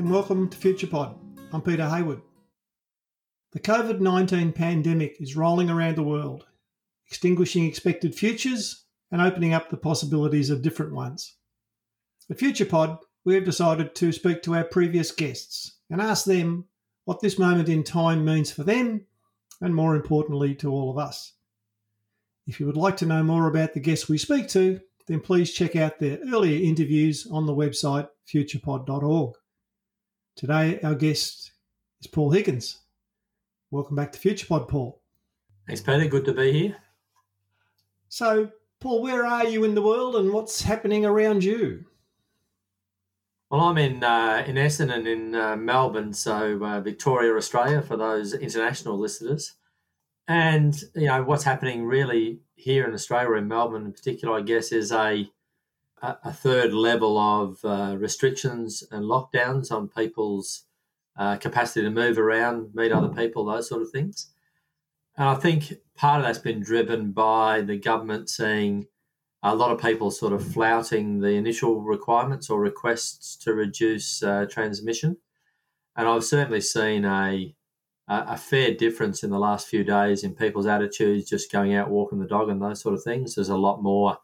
And 0.00 0.10
welcome 0.10 0.48
to 0.48 0.56
FuturePod. 0.56 1.14
I'm 1.52 1.60
Peter 1.60 1.86
Hayward. 1.86 2.22
The 3.52 3.60
COVID 3.60 4.00
19 4.00 4.50
pandemic 4.54 5.20
is 5.20 5.36
rolling 5.36 5.68
around 5.68 5.96
the 5.98 6.02
world, 6.02 6.46
extinguishing 7.06 7.66
expected 7.66 8.14
futures 8.14 8.86
and 9.12 9.20
opening 9.20 9.52
up 9.52 9.68
the 9.68 9.76
possibilities 9.76 10.48
of 10.48 10.62
different 10.62 10.94
ones. 10.94 11.34
At 12.30 12.38
FuturePod, 12.38 13.00
we 13.26 13.34
have 13.34 13.44
decided 13.44 13.94
to 13.96 14.10
speak 14.10 14.42
to 14.44 14.54
our 14.54 14.64
previous 14.64 15.12
guests 15.12 15.74
and 15.90 16.00
ask 16.00 16.24
them 16.24 16.64
what 17.04 17.20
this 17.20 17.38
moment 17.38 17.68
in 17.68 17.84
time 17.84 18.24
means 18.24 18.50
for 18.50 18.64
them 18.64 19.04
and, 19.60 19.74
more 19.74 19.94
importantly, 19.94 20.54
to 20.54 20.70
all 20.70 20.90
of 20.90 20.96
us. 20.96 21.34
If 22.46 22.58
you 22.58 22.64
would 22.64 22.74
like 22.74 22.96
to 22.96 23.06
know 23.06 23.22
more 23.22 23.48
about 23.48 23.74
the 23.74 23.80
guests 23.80 24.08
we 24.08 24.16
speak 24.16 24.48
to, 24.48 24.80
then 25.08 25.20
please 25.20 25.52
check 25.52 25.76
out 25.76 25.98
their 25.98 26.20
earlier 26.32 26.58
interviews 26.58 27.26
on 27.30 27.44
the 27.44 27.54
website 27.54 28.08
futurepod.org. 28.26 29.34
Today, 30.36 30.80
our 30.82 30.94
guest 30.94 31.52
is 32.00 32.06
Paul 32.06 32.30
Higgins. 32.30 32.78
Welcome 33.70 33.96
back 33.96 34.12
to 34.12 34.18
FuturePod, 34.18 34.68
Paul. 34.68 35.02
Thanks, 35.66 35.82
Peter. 35.82 36.06
Good 36.06 36.24
to 36.24 36.32
be 36.32 36.52
here. 36.52 36.76
So, 38.08 38.50
Paul, 38.80 39.02
where 39.02 39.26
are 39.26 39.46
you 39.46 39.64
in 39.64 39.74
the 39.74 39.82
world 39.82 40.16
and 40.16 40.32
what's 40.32 40.62
happening 40.62 41.04
around 41.04 41.44
you? 41.44 41.84
Well, 43.50 43.60
I'm 43.62 43.78
in 43.78 44.02
uh, 44.02 44.44
in 44.46 44.54
Essendon 44.54 45.06
in 45.06 45.34
uh, 45.34 45.56
Melbourne, 45.56 46.12
so 46.12 46.64
uh, 46.64 46.80
Victoria, 46.80 47.34
Australia, 47.34 47.82
for 47.82 47.96
those 47.96 48.32
international 48.32 48.98
listeners. 48.98 49.54
And 50.28 50.80
you 50.94 51.06
know 51.06 51.24
what's 51.24 51.42
happening 51.42 51.84
really 51.84 52.40
here 52.54 52.86
in 52.86 52.94
Australia, 52.94 53.32
in 53.34 53.48
Melbourne 53.48 53.86
in 53.86 53.92
particular, 53.92 54.38
I 54.38 54.42
guess, 54.42 54.70
is 54.70 54.92
a 54.92 55.28
a 56.02 56.32
third 56.32 56.72
level 56.72 57.18
of 57.18 57.64
uh, 57.64 57.96
restrictions 57.98 58.82
and 58.90 59.04
lockdowns 59.04 59.70
on 59.70 59.88
people's 59.88 60.64
uh, 61.16 61.36
capacity 61.36 61.82
to 61.82 61.90
move 61.90 62.18
around, 62.18 62.74
meet 62.74 62.92
other 62.92 63.08
people, 63.08 63.44
those 63.44 63.68
sort 63.68 63.82
of 63.82 63.90
things. 63.90 64.30
And 65.16 65.28
I 65.28 65.34
think 65.34 65.74
part 65.96 66.20
of 66.20 66.26
that's 66.26 66.38
been 66.38 66.60
driven 66.60 67.12
by 67.12 67.60
the 67.60 67.76
government 67.76 68.30
seeing 68.30 68.86
a 69.42 69.54
lot 69.54 69.70
of 69.70 69.80
people 69.80 70.10
sort 70.10 70.32
of 70.32 70.46
flouting 70.46 71.20
the 71.20 71.32
initial 71.32 71.82
requirements 71.82 72.48
or 72.48 72.60
requests 72.60 73.36
to 73.36 73.52
reduce 73.52 74.22
uh, 74.22 74.46
transmission. 74.50 75.18
And 75.96 76.08
I've 76.08 76.24
certainly 76.24 76.60
seen 76.60 77.04
a, 77.04 77.54
a 78.08 78.36
fair 78.36 78.72
difference 78.74 79.22
in 79.22 79.30
the 79.30 79.38
last 79.38 79.68
few 79.68 79.84
days 79.84 80.24
in 80.24 80.34
people's 80.34 80.66
attitudes, 80.66 81.28
just 81.28 81.52
going 81.52 81.74
out 81.74 81.90
walking 81.90 82.18
the 82.18 82.26
dog 82.26 82.48
and 82.48 82.62
those 82.62 82.80
sort 82.80 82.94
of 82.94 83.02
things. 83.02 83.34
There's 83.34 83.48
a 83.48 83.56
lot 83.56 83.82
more 83.82 84.18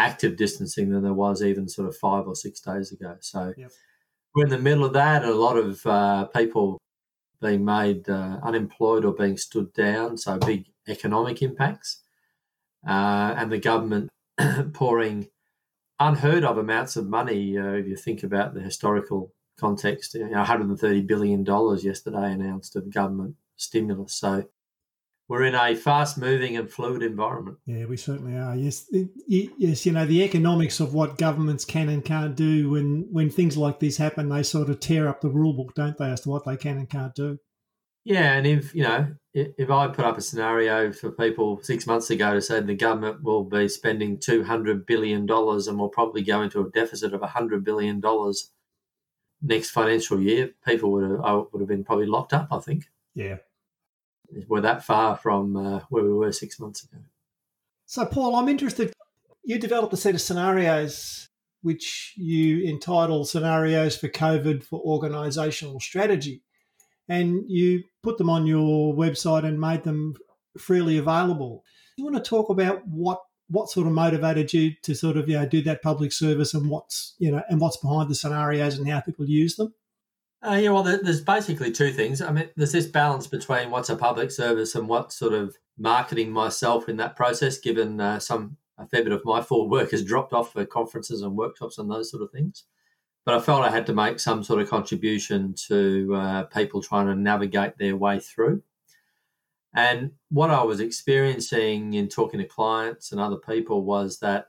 active 0.00 0.36
distancing 0.36 0.90
than 0.90 1.02
there 1.02 1.12
was 1.12 1.42
even 1.42 1.68
sort 1.68 1.86
of 1.86 1.96
five 1.96 2.26
or 2.26 2.34
six 2.34 2.60
days 2.60 2.90
ago. 2.90 3.16
So 3.20 3.52
yep. 3.56 3.70
we're 4.34 4.44
in 4.44 4.50
the 4.50 4.58
middle 4.58 4.84
of 4.84 4.94
that. 4.94 5.24
A 5.24 5.34
lot 5.34 5.56
of 5.56 5.84
uh, 5.86 6.24
people 6.26 6.78
being 7.40 7.64
made 7.64 8.08
uh, 8.08 8.38
unemployed 8.42 9.04
or 9.04 9.12
being 9.12 9.36
stood 9.36 9.72
down, 9.72 10.16
so 10.16 10.38
big 10.38 10.66
economic 10.88 11.42
impacts. 11.42 12.02
Uh, 12.86 13.34
and 13.36 13.52
the 13.52 13.58
government 13.58 14.08
pouring 14.72 15.28
unheard 15.98 16.44
of 16.44 16.56
amounts 16.56 16.96
of 16.96 17.06
money. 17.06 17.58
Uh, 17.58 17.72
if 17.72 17.86
you 17.86 17.96
think 17.96 18.22
about 18.22 18.54
the 18.54 18.60
historical 18.60 19.34
context, 19.58 20.14
you 20.14 20.28
know, 20.28 20.38
130 20.38 21.02
billion 21.02 21.44
dollars 21.44 21.84
yesterday 21.84 22.32
announced 22.32 22.74
of 22.74 22.92
government 22.92 23.36
stimulus. 23.56 24.14
So 24.14 24.48
we're 25.30 25.44
in 25.44 25.54
a 25.54 25.76
fast-moving 25.76 26.56
and 26.56 26.68
fluid 26.68 27.04
environment. 27.04 27.56
Yeah, 27.64 27.84
we 27.84 27.96
certainly 27.96 28.36
are. 28.36 28.56
Yes, 28.56 28.90
yes. 29.28 29.86
You 29.86 29.92
know 29.92 30.04
the 30.04 30.24
economics 30.24 30.80
of 30.80 30.92
what 30.92 31.18
governments 31.18 31.64
can 31.64 31.88
and 31.88 32.04
can't 32.04 32.34
do 32.34 32.68
when 32.70 33.06
when 33.12 33.30
things 33.30 33.56
like 33.56 33.78
this 33.78 33.96
happen, 33.96 34.28
they 34.28 34.42
sort 34.42 34.68
of 34.68 34.80
tear 34.80 35.08
up 35.08 35.20
the 35.20 35.30
rule 35.30 35.52
book, 35.52 35.72
don't 35.76 35.96
they, 35.96 36.10
as 36.10 36.22
to 36.22 36.30
what 36.30 36.44
they 36.44 36.56
can 36.56 36.78
and 36.78 36.90
can't 36.90 37.14
do. 37.14 37.38
Yeah, 38.04 38.32
and 38.32 38.44
if 38.44 38.74
you 38.74 38.82
know, 38.82 39.06
if 39.32 39.70
I 39.70 39.86
put 39.86 40.04
up 40.04 40.18
a 40.18 40.20
scenario 40.20 40.90
for 40.90 41.12
people 41.12 41.60
six 41.62 41.86
months 41.86 42.10
ago 42.10 42.34
to 42.34 42.42
say 42.42 42.60
the 42.60 42.74
government 42.74 43.22
will 43.22 43.44
be 43.44 43.68
spending 43.68 44.18
two 44.18 44.42
hundred 44.42 44.84
billion 44.84 45.26
dollars 45.26 45.68
and 45.68 45.78
will 45.78 45.90
probably 45.90 46.22
go 46.22 46.42
into 46.42 46.60
a 46.60 46.70
deficit 46.70 47.14
of 47.14 47.22
hundred 47.22 47.64
billion 47.64 48.00
dollars 48.00 48.50
next 49.40 49.70
financial 49.70 50.20
year, 50.20 50.50
people 50.66 50.90
would 50.90 51.08
have 51.08 51.20
I 51.20 51.34
would 51.34 51.60
have 51.60 51.68
been 51.68 51.84
probably 51.84 52.06
locked 52.06 52.32
up. 52.32 52.48
I 52.50 52.58
think. 52.58 52.86
Yeah, 53.14 53.36
we're 54.48 54.60
that 54.60 54.84
far 54.84 55.16
from 55.16 55.56
uh, 55.56 55.80
where 55.88 56.04
we 56.04 56.12
were 56.12 56.32
six 56.32 56.58
months 56.58 56.84
ago. 56.84 56.98
So, 57.86 58.06
Paul, 58.06 58.36
I'm 58.36 58.48
interested. 58.48 58.92
You 59.42 59.58
developed 59.58 59.92
a 59.92 59.96
set 59.96 60.14
of 60.14 60.20
scenarios 60.20 61.28
which 61.62 62.14
you 62.16 62.64
entitle 62.64 63.24
"Scenarios 63.24 63.96
for 63.96 64.08
COVID 64.08 64.62
for 64.62 64.82
Organisational 64.84 65.80
Strategy." 65.80 66.42
and 67.10 67.42
you 67.48 67.82
put 68.04 68.16
them 68.16 68.30
on 68.30 68.46
your 68.46 68.94
website 68.94 69.44
and 69.44 69.60
made 69.60 69.82
them 69.82 70.14
freely 70.56 70.96
available. 70.96 71.64
Do 71.96 72.04
You 72.04 72.10
want 72.10 72.24
to 72.24 72.28
talk 72.28 72.48
about 72.48 72.86
what 72.86 73.20
what 73.48 73.68
sort 73.68 73.88
of 73.88 73.92
motivated 73.92 74.52
you 74.52 74.70
to 74.82 74.94
sort 74.94 75.16
of 75.16 75.28
you 75.28 75.36
know 75.36 75.44
do 75.44 75.60
that 75.62 75.82
public 75.82 76.12
service 76.12 76.54
and 76.54 76.70
what's 76.70 77.16
you 77.18 77.32
know 77.32 77.42
and 77.48 77.60
what's 77.60 77.76
behind 77.76 78.08
the 78.08 78.14
scenarios 78.14 78.78
and 78.78 78.88
how 78.88 79.00
people 79.00 79.28
use 79.28 79.56
them? 79.56 79.74
Uh, 80.42 80.54
yeah, 80.54 80.70
well, 80.70 80.82
there's 80.82 81.20
basically 81.20 81.70
two 81.70 81.92
things. 81.92 82.22
I 82.22 82.32
mean, 82.32 82.48
there's 82.56 82.72
this 82.72 82.86
balance 82.86 83.26
between 83.26 83.70
what's 83.70 83.90
a 83.90 83.96
public 83.96 84.30
service 84.30 84.74
and 84.74 84.88
what 84.88 85.12
sort 85.12 85.34
of 85.34 85.56
marketing 85.76 86.32
myself 86.32 86.88
in 86.88 86.96
that 86.96 87.14
process, 87.14 87.58
given 87.58 88.00
uh, 88.00 88.18
some 88.18 88.56
a 88.78 88.86
fair 88.86 89.02
bit 89.04 89.12
of 89.12 89.22
my 89.24 89.42
forward 89.42 89.70
work 89.70 89.90
has 89.90 90.02
dropped 90.02 90.32
off 90.32 90.54
for 90.54 90.64
conferences 90.64 91.20
and 91.20 91.36
workshops 91.36 91.76
and 91.76 91.90
those 91.90 92.10
sort 92.10 92.22
of 92.22 92.30
things 92.30 92.64
but 93.24 93.34
I 93.34 93.40
felt 93.40 93.62
I 93.62 93.70
had 93.70 93.86
to 93.86 93.92
make 93.92 94.18
some 94.18 94.42
sort 94.42 94.60
of 94.60 94.70
contribution 94.70 95.54
to 95.68 96.14
uh, 96.14 96.42
people 96.44 96.82
trying 96.82 97.06
to 97.06 97.14
navigate 97.14 97.76
their 97.78 97.96
way 97.96 98.18
through. 98.18 98.62
And 99.74 100.12
what 100.30 100.50
I 100.50 100.64
was 100.64 100.80
experiencing 100.80 101.94
in 101.94 102.08
talking 102.08 102.40
to 102.40 102.46
clients 102.46 103.12
and 103.12 103.20
other 103.20 103.36
people 103.36 103.84
was 103.84 104.18
that 104.18 104.46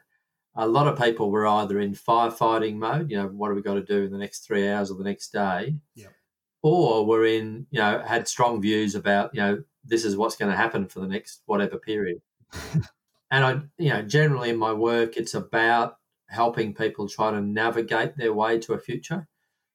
a 0.55 0.67
lot 0.67 0.87
of 0.87 0.99
people 0.99 1.31
were 1.31 1.47
either 1.47 1.79
in 1.79 1.93
firefighting 1.93 2.75
mode, 2.75 3.09
you 3.09 3.17
know, 3.17 3.27
what 3.27 3.47
have 3.47 3.55
we 3.55 3.61
got 3.61 3.75
to 3.75 3.83
do 3.83 4.03
in 4.03 4.11
the 4.11 4.17
next 4.17 4.39
three 4.39 4.67
hours 4.67 4.91
or 4.91 4.97
the 4.97 5.03
next 5.03 5.31
day? 5.31 5.75
Yep. 5.95 6.13
Or 6.61 7.05
were 7.05 7.25
in, 7.25 7.67
you 7.71 7.79
know, 7.79 7.99
had 8.05 8.27
strong 8.27 8.61
views 8.61 8.93
about, 8.93 9.33
you 9.33 9.41
know, 9.41 9.63
this 9.83 10.05
is 10.05 10.17
what's 10.17 10.35
going 10.35 10.51
to 10.51 10.57
happen 10.57 10.87
for 10.87 10.99
the 10.99 11.07
next 11.07 11.41
whatever 11.45 11.77
period. 11.77 12.21
and 13.31 13.45
I, 13.45 13.61
you 13.77 13.89
know, 13.89 14.01
generally 14.01 14.49
in 14.49 14.57
my 14.57 14.73
work, 14.73 15.17
it's 15.17 15.33
about 15.33 15.97
helping 16.27 16.73
people 16.73 17.07
try 17.07 17.31
to 17.31 17.41
navigate 17.41 18.17
their 18.17 18.33
way 18.33 18.59
to 18.59 18.73
a 18.73 18.79
future. 18.79 19.27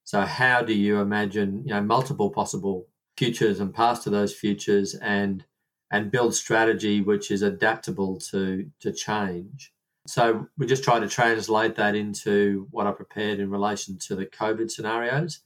So, 0.05 0.21
how 0.21 0.63
do 0.63 0.73
you 0.73 1.01
imagine, 1.01 1.65
you 1.67 1.75
know, 1.75 1.83
multiple 1.83 2.31
possible 2.31 2.87
futures 3.17 3.59
and 3.59 3.75
paths 3.75 4.05
to 4.05 4.11
those 4.11 4.35
futures, 4.35 4.95
and 4.95 5.45
and 5.91 6.11
build 6.11 6.35
strategy 6.35 7.01
which 7.01 7.31
is 7.31 7.43
adaptable 7.43 8.19
to 8.31 8.71
to 8.81 8.93
change? 8.93 9.73
So, 10.07 10.47
we 10.57 10.67
just 10.67 10.85
try 10.85 10.99
to 10.99 11.09
translate 11.09 11.77
that 11.77 11.95
into 11.95 12.67
what 12.71 12.87
I 12.87 12.93
prepared 12.93 13.41
in 13.41 13.51
relation 13.51 13.99
to 13.99 14.17
the 14.17 14.27
COVID 14.27 14.71
scenarios, 14.71 15.41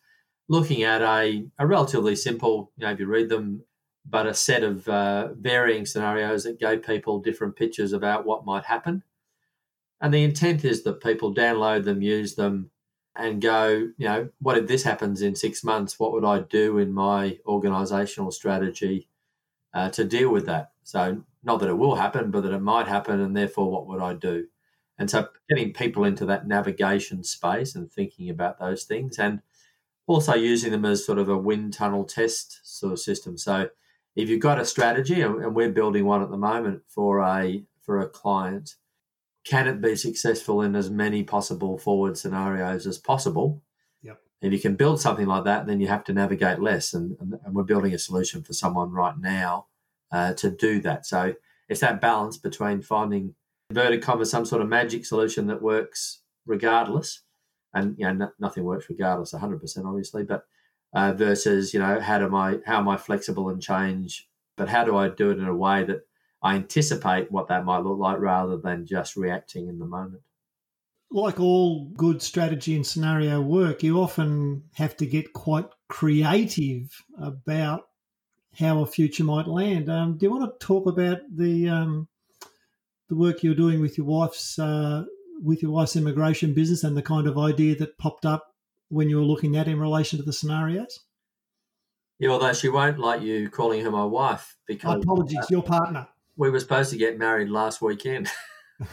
looking 0.49 0.83
at 0.83 1.03
a, 1.03 1.47
a 1.59 1.67
relatively 1.67 2.17
simple, 2.17 2.73
you 2.77 2.87
know, 2.87 2.93
if 2.93 3.01
you 3.01 3.07
read 3.07 3.29
them, 3.29 3.63
but 4.09 4.27
a 4.27 4.35
set 4.35 4.63
of 4.63 4.89
uh, 4.89 5.35
varying 5.35 5.87
scenarios 5.87 6.45
that 6.45 6.61
gave 6.61 6.83
people 6.83 7.21
different 7.21 7.57
pictures 7.57 7.93
about 7.93 8.25
what 8.25 8.47
might 8.47 8.65
happen 8.65 9.03
and 10.01 10.15
the 10.15 10.25
intent 10.25 10.65
is 10.65 10.83
that 10.85 11.03
people 11.03 11.35
download 11.35 11.85
them, 11.85 12.01
use 12.01 12.35
them, 12.35 12.71
and 13.17 13.43
go, 13.43 13.69
you 13.99 14.07
know, 14.07 14.29
what 14.41 14.57
if 14.57 14.67
this 14.67 14.83
happens 14.83 15.21
in 15.21 15.35
six 15.35 15.63
months? 15.63 15.99
What 15.99 16.13
would 16.13 16.25
I 16.25 16.41
do 16.41 16.79
in 16.79 16.93
my 16.93 17.39
organizational 17.47 18.31
strategy 18.31 19.09
uh, 19.75 19.91
to 19.91 20.05
deal 20.05 20.31
with 20.31 20.47
that? 20.47 20.73
So, 20.85 21.23
not 21.43 21.61
that 21.61 21.69
it 21.69 21.77
will 21.77 21.97
happen, 21.97 22.31
but 22.31 22.43
that 22.43 22.53
it 22.53 22.61
might 22.61 22.89
happen, 22.89 23.21
and 23.21 23.37
therefore, 23.37 23.71
what 23.71 23.87
would 23.87 24.01
I 24.01 24.15
do? 24.15 24.47
And 25.01 25.11
so, 25.11 25.29
getting 25.49 25.73
people 25.73 26.05
into 26.05 26.27
that 26.27 26.47
navigation 26.47 27.25
space 27.25 27.75
and 27.75 27.91
thinking 27.91 28.29
about 28.29 28.61
those 28.61 28.85
things, 28.85 29.19
and 29.19 29.41
also 30.07 30.35
using 30.35 30.71
them 30.71 30.85
as 30.85 31.05
sort 31.05 31.19
of 31.19 31.31
a 31.31 31.39
wind 31.39 31.73
tunnel 31.73 32.05
test 32.05 32.61
sort 32.63 32.93
of 32.93 33.01
system. 33.01 33.39
So, 33.39 33.71
if 34.15 34.29
you've 34.29 34.43
got 34.43 34.61
a 34.61 34.65
strategy, 34.67 35.23
and 35.23 35.55
we're 35.55 35.73
building 35.73 36.05
one 36.05 36.23
at 36.23 36.31
the 36.31 36.37
moment 36.37 36.83
for 36.87 37.21
a 37.21 37.65
for 37.81 37.99
a 37.99 38.09
client, 38.09 38.77
can 39.43 39.67
it 39.67 39.81
be 39.81 39.97
successful 39.97 40.61
in 40.61 40.77
as 40.77 40.91
many 40.91 41.23
possible 41.23 41.79
forward 41.79 42.19
scenarios 42.19 42.87
as 42.87 42.99
possible? 42.99 43.63
Yep. 44.03 44.21
If 44.43 44.53
you 44.53 44.61
can 44.61 44.77
build 44.77 45.01
something 45.01 45.27
like 45.27 45.45
that, 45.45 45.67
then 45.67 45.81
you 45.81 45.89
have 45.89 46.05
to 46.05 46.13
navigate 46.13 46.61
less. 46.61 46.93
And, 46.93 47.17
and, 47.21 47.35
and 47.43 47.55
we're 47.55 47.63
building 47.63 47.95
a 47.95 47.99
solution 47.99 48.43
for 48.43 48.53
someone 48.53 48.93
right 48.93 49.19
now 49.19 49.67
uh, 50.13 50.35
to 50.35 50.51
do 50.51 50.81
that. 50.83 51.07
So 51.07 51.35
it's 51.71 51.81
that 51.81 52.03
balance 52.03 52.37
between 52.37 52.83
finding 52.83 53.35
inverted 53.71 54.03
commas 54.03 54.31
some 54.31 54.45
sort 54.45 54.61
of 54.61 54.69
magic 54.69 55.07
solution 55.07 55.47
that 55.47 55.63
works 55.63 56.21
regardless, 56.45 57.23
and 57.73 57.97
you 57.99 58.05
know 58.05 58.13
no, 58.13 58.31
nothing 58.39 58.65
works 58.65 58.87
regardless, 58.91 59.33
hundred 59.33 59.61
percent 59.61 59.87
obviously, 59.87 60.25
but 60.25 60.45
uh, 60.93 61.13
versus 61.13 61.73
you 61.73 61.81
know 61.81 62.01
how 62.01 62.19
do 62.19 62.35
I 62.35 62.59
how 62.67 62.79
am 62.79 62.89
I 62.89 62.97
flexible 62.97 63.49
and 63.49 63.63
change, 63.63 64.29
but 64.57 64.69
how 64.69 64.85
do 64.85 64.97
I 64.97 65.09
do 65.09 65.31
it 65.31 65.39
in 65.39 65.47
a 65.47 65.55
way 65.55 65.85
that 65.85 66.01
I 66.43 66.57
anticipate 66.57 67.31
what 67.31 67.49
that 67.49 67.65
might 67.65 67.85
look 67.85 67.99
like 67.99 68.19
rather 68.19 68.57
than 68.57 68.87
just 68.87 69.17
reacting 69.17 69.69
in 69.69 69.79
the 69.79 69.87
moment. 69.87 70.23
like 71.13 71.41
all 71.41 71.87
good 71.97 72.23
strategy 72.23 72.75
and 72.77 72.87
scenario 72.87 73.41
work, 73.41 73.83
you 73.83 74.01
often 74.01 74.65
have 74.75 74.97
to 74.99 75.07
get 75.07 75.33
quite 75.33 75.69
creative 75.89 77.05
about 77.21 77.89
how 78.59 78.81
a 78.83 78.87
future 78.87 79.25
might 79.25 79.47
land. 79.49 79.89
Um, 79.91 80.17
do 80.17 80.27
you 80.27 80.31
want 80.31 80.59
to 80.59 80.67
talk 80.67 80.87
about 80.87 81.19
the 81.35 81.69
um, 81.69 82.09
the 83.11 83.17
work 83.17 83.43
you're 83.43 83.55
doing 83.55 83.81
with 83.81 83.99
your 83.99 84.07
wife's 84.07 84.59
uh, 84.59 85.05
with 85.43 85.61
your 85.63 85.73
wife's 85.73 85.97
immigration 85.97 86.55
business 86.55 86.85
and 86.85 86.97
the 86.97 87.03
kind 87.03 87.27
of 87.27 87.37
idea 87.37 87.75
that 87.77 87.99
popped 87.99 88.25
up 88.25 88.55
when 88.89 89.11
you 89.11 89.17
were 89.17 89.25
looking 89.25 89.57
at 89.57 89.69
in 89.69 89.79
relation 89.79 90.19
to 90.19 90.25
the 90.25 90.33
scenarios? 90.33 91.01
Yeah, 92.19 92.31
although 92.31 92.53
she 92.53 92.69
won't 92.69 92.99
like 92.99 93.23
you 93.23 93.51
calling 93.51 93.83
her 93.85 93.91
my 93.91 94.05
wife 94.05 94.57
because 94.67 95.03
apologies, 95.03 95.39
uh, 95.39 95.47
your 95.51 95.63
partner. 95.63 96.07
We 96.37 96.51
were 96.51 96.61
supposed 96.61 96.91
to 96.91 96.97
get 96.97 97.19
married 97.19 97.49
last 97.49 97.83
weekend. 97.83 98.29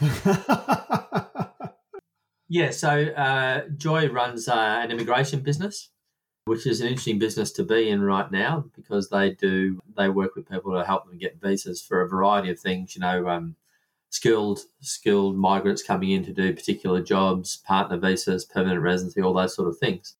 yeah, 2.48 2.70
so 2.70 2.88
uh, 2.88 3.62
Joy 3.76 4.08
runs 4.08 4.48
uh, 4.48 4.80
an 4.82 4.90
immigration 4.90 5.40
business, 5.40 5.90
which 6.46 6.66
is 6.66 6.80
an 6.80 6.88
interesting 6.88 7.18
business 7.18 7.52
to 7.52 7.62
be 7.62 7.88
in 7.88 8.02
right 8.02 8.30
now 8.32 8.64
because 8.74 9.10
they 9.10 9.30
do 9.30 9.80
they 9.96 10.08
work 10.08 10.34
with 10.34 10.48
people 10.48 10.72
to 10.72 10.84
help 10.84 11.06
them 11.06 11.18
get 11.18 11.40
visas 11.40 11.80
for 11.80 12.00
a 12.00 12.08
variety 12.08 12.50
of 12.50 12.58
things. 12.58 12.96
You 12.96 13.02
know, 13.02 13.28
um, 13.28 13.56
skilled 14.10 14.60
skilled 14.80 15.36
migrants 15.36 15.82
coming 15.82 16.10
in 16.10 16.24
to 16.24 16.32
do 16.32 16.54
particular 16.54 17.02
jobs, 17.02 17.56
partner 17.56 17.98
visas, 17.98 18.44
permanent 18.44 18.82
residency, 18.82 19.20
all 19.20 19.34
those 19.34 19.54
sort 19.54 19.68
of 19.68 19.78
things. 19.78 20.16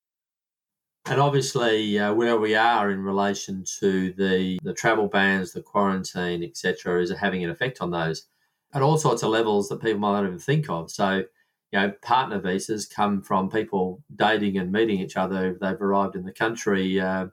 And 1.06 1.20
obviously, 1.20 1.99
uh, 1.99 2.12
where 2.12 2.38
we 2.38 2.55
are 2.55 2.90
in 2.90 3.02
relation 3.02 3.64
to 3.81 4.12
the, 4.12 4.58
the 4.62 4.75
travel 4.75 5.08
bans, 5.08 5.52
the 5.52 5.62
quarantine, 5.62 6.44
etc., 6.44 7.00
is 7.00 7.11
having 7.11 7.43
an 7.43 7.50
effect 7.50 7.81
on 7.81 7.90
those 7.90 8.26
at 8.75 8.82
all 8.82 8.99
sorts 8.99 9.23
of 9.23 9.31
levels 9.31 9.69
that 9.69 9.81
people 9.81 10.00
might 10.00 10.12
not 10.12 10.26
even 10.26 10.38
think 10.38 10.69
of. 10.69 10.91
So, 10.91 11.25
you 11.73 11.79
know, 11.79 11.93
partner 12.02 12.38
visas 12.38 12.84
come 12.84 13.23
from 13.23 13.49
people 13.49 14.02
dating 14.14 14.58
and 14.58 14.70
meeting 14.70 15.00
each 15.00 15.17
other 15.17 15.56
they've 15.58 15.81
arrived 15.81 16.14
in 16.14 16.25
the 16.25 16.32
country. 16.32 17.00
Uh, 17.00 17.29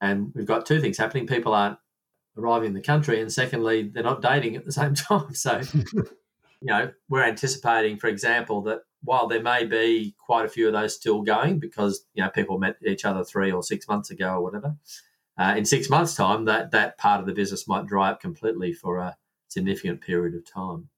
and 0.00 0.32
we've 0.34 0.46
got 0.46 0.66
two 0.66 0.80
things 0.80 0.98
happening. 0.98 1.28
People 1.28 1.54
aren't 1.54 1.78
arriving 2.36 2.68
in 2.68 2.74
the 2.74 2.80
country, 2.80 3.20
and 3.20 3.32
secondly, 3.32 3.90
they're 3.92 4.02
not 4.02 4.22
dating 4.22 4.56
at 4.56 4.64
the 4.64 4.72
same 4.72 4.94
time. 4.94 5.34
So, 5.34 5.60
you 5.84 6.04
know, 6.62 6.90
we're 7.08 7.24
anticipating, 7.24 7.98
for 7.98 8.08
example, 8.08 8.62
that 8.62 8.80
while 9.02 9.26
there 9.26 9.42
may 9.42 9.64
be 9.64 10.14
quite 10.18 10.44
a 10.44 10.48
few 10.48 10.66
of 10.66 10.72
those 10.72 10.94
still 10.94 11.22
going 11.22 11.58
because 11.58 12.04
you 12.14 12.22
know 12.22 12.30
people 12.30 12.58
met 12.58 12.76
each 12.86 13.04
other 13.04 13.24
three 13.24 13.50
or 13.50 13.62
six 13.62 13.88
months 13.88 14.10
ago 14.10 14.34
or 14.34 14.42
whatever, 14.42 14.76
uh, 15.38 15.54
in 15.56 15.64
six 15.64 15.88
months' 15.88 16.14
time, 16.14 16.44
that 16.44 16.70
that 16.72 16.98
part 16.98 17.20
of 17.20 17.26
the 17.26 17.32
business 17.32 17.66
might 17.66 17.86
dry 17.86 18.10
up 18.10 18.20
completely 18.20 18.72
for 18.72 18.98
a 18.98 19.16
significant 19.48 20.00
period 20.00 20.34
of 20.34 20.44
time. 20.44 20.88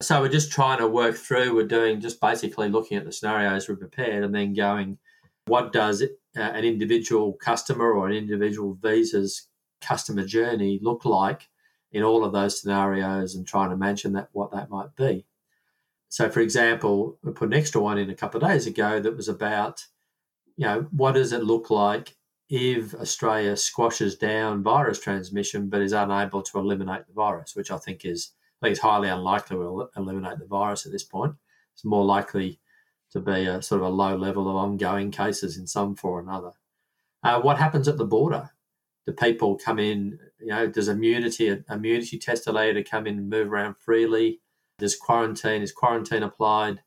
So 0.00 0.20
we're 0.20 0.28
just 0.28 0.52
trying 0.52 0.78
to 0.78 0.88
work 0.88 1.16
through. 1.16 1.54
We're 1.54 1.66
doing 1.66 2.00
just 2.00 2.20
basically 2.20 2.68
looking 2.68 2.96
at 2.96 3.04
the 3.04 3.12
scenarios 3.12 3.68
we're 3.68 3.76
prepared, 3.76 4.24
and 4.24 4.34
then 4.34 4.54
going, 4.54 4.98
what 5.46 5.72
does 5.72 6.02
uh, 6.02 6.40
an 6.40 6.64
individual 6.64 7.32
customer 7.34 7.92
or 7.92 8.08
an 8.08 8.14
individual 8.14 8.78
visa's 8.80 9.48
customer 9.84 10.24
journey 10.24 10.78
look 10.82 11.04
like 11.04 11.48
in 11.92 12.02
all 12.02 12.24
of 12.24 12.32
those 12.32 12.60
scenarios, 12.60 13.34
and 13.34 13.46
trying 13.46 13.68
to 13.68 13.74
imagine 13.74 14.12
that 14.14 14.28
what 14.32 14.50
that 14.50 14.70
might 14.70 14.96
be. 14.96 15.26
So, 16.08 16.28
for 16.28 16.40
example, 16.40 17.18
we 17.22 17.32
put 17.32 17.48
an 17.48 17.54
extra 17.54 17.80
one 17.80 17.98
in 17.98 18.10
a 18.10 18.14
couple 18.14 18.42
of 18.42 18.48
days 18.48 18.66
ago 18.66 19.00
that 19.00 19.16
was 19.16 19.28
about, 19.28 19.84
you 20.56 20.66
know, 20.66 20.86
what 20.90 21.12
does 21.12 21.32
it 21.32 21.44
look 21.44 21.70
like 21.70 22.16
if 22.48 22.94
Australia 22.94 23.56
squashes 23.56 24.16
down 24.16 24.62
virus 24.62 25.00
transmission 25.00 25.68
but 25.68 25.80
is 25.80 25.92
unable 25.92 26.42
to 26.42 26.58
eliminate 26.58 27.06
the 27.06 27.12
virus, 27.12 27.56
which 27.56 27.70
I 27.70 27.78
think 27.78 28.04
is 28.04 28.32
I 28.60 28.66
think 28.66 28.72
it's 28.72 28.80
highly 28.80 29.08
unlikely 29.08 29.56
we'll 29.56 29.90
eliminate 29.96 30.38
the 30.38 30.46
virus 30.46 30.86
at 30.86 30.92
this 30.92 31.02
point. 31.02 31.34
It's 31.74 31.84
more 31.84 32.04
likely 32.04 32.60
to 33.10 33.20
be 33.20 33.46
a 33.46 33.62
sort 33.62 33.80
of 33.80 33.88
a 33.88 33.90
low 33.90 34.16
level 34.16 34.48
of 34.48 34.56
ongoing 34.56 35.10
cases 35.10 35.56
in 35.56 35.66
some 35.66 35.96
form 35.96 36.28
or 36.28 36.30
another. 36.30 36.52
Uh, 37.22 37.40
what 37.40 37.58
happens 37.58 37.88
at 37.88 37.96
the 37.96 38.04
border? 38.04 38.50
Do 39.06 39.12
people 39.12 39.56
come 39.56 39.78
in? 39.78 40.18
You 40.40 40.48
know, 40.48 40.66
does 40.66 40.88
immunity 40.88 41.62
immunity 41.70 42.18
test 42.18 42.46
allow 42.46 42.72
to 42.72 42.82
come 42.82 43.06
in 43.06 43.18
and 43.18 43.28
move 43.28 43.52
around 43.52 43.76
freely? 43.78 44.40
Does 44.78 44.96
quarantine 44.96 45.62
is 45.62 45.72
quarantine 45.72 46.22
applied 46.22 46.80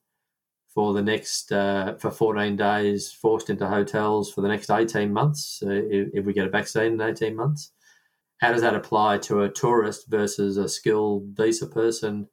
for 0.77 0.93
the 0.93 1.01
next 1.01 1.51
uh, 1.51 1.95
for 1.95 2.11
14 2.11 2.55
days, 2.55 3.11
forced 3.11 3.49
into 3.49 3.67
hotels 3.67 4.31
for 4.31 4.41
the 4.41 4.47
next 4.47 4.69
18 4.69 5.11
months 5.11 5.63
uh, 5.65 5.71
if, 5.71 6.09
if, 6.13 6.25
we 6.25 6.33
get 6.33 6.45
a 6.45 6.51
vaccine 6.51 6.93
in 6.93 7.01
18 7.01 7.35
months? 7.35 7.71
How 8.41 8.51
does 8.51 8.61
that 8.61 8.75
apply 8.75 9.17
to 9.19 9.41
a 9.41 9.49
tourist 9.49 10.05
versus 10.07 10.57
a 10.57 10.69
skilled 10.69 11.29
visa 11.35 11.65
person? 11.65 12.27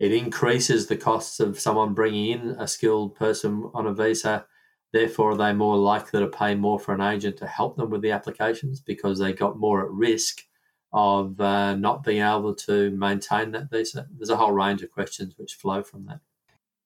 It 0.00 0.12
increases 0.12 0.86
the 0.86 0.96
costs 0.96 1.38
of 1.38 1.60
someone 1.60 1.94
bringing 1.94 2.30
in 2.30 2.56
a 2.58 2.66
skilled 2.66 3.14
person 3.14 3.70
on 3.74 3.86
a 3.86 3.94
visa. 3.94 4.46
Therefore, 4.92 5.32
are 5.32 5.36
they 5.36 5.52
more 5.52 5.76
likely 5.76 6.20
to 6.20 6.26
pay 6.26 6.54
more 6.54 6.80
for 6.80 6.92
an 6.94 7.00
agent 7.00 7.36
to 7.38 7.46
help 7.46 7.76
them 7.76 7.90
with 7.90 8.02
the 8.02 8.10
applications 8.10 8.80
because 8.80 9.18
they 9.18 9.32
got 9.32 9.58
more 9.58 9.84
at 9.84 9.90
risk 9.90 10.42
of 10.92 11.40
uh, 11.40 11.76
not 11.76 12.02
being 12.02 12.22
able 12.22 12.54
to 12.54 12.90
maintain 12.90 13.52
that 13.52 13.70
visa? 13.70 14.08
There's 14.10 14.30
a 14.30 14.36
whole 14.36 14.52
range 14.52 14.82
of 14.82 14.90
questions 14.90 15.34
which 15.36 15.54
flow 15.54 15.82
from 15.82 16.06
that. 16.06 16.20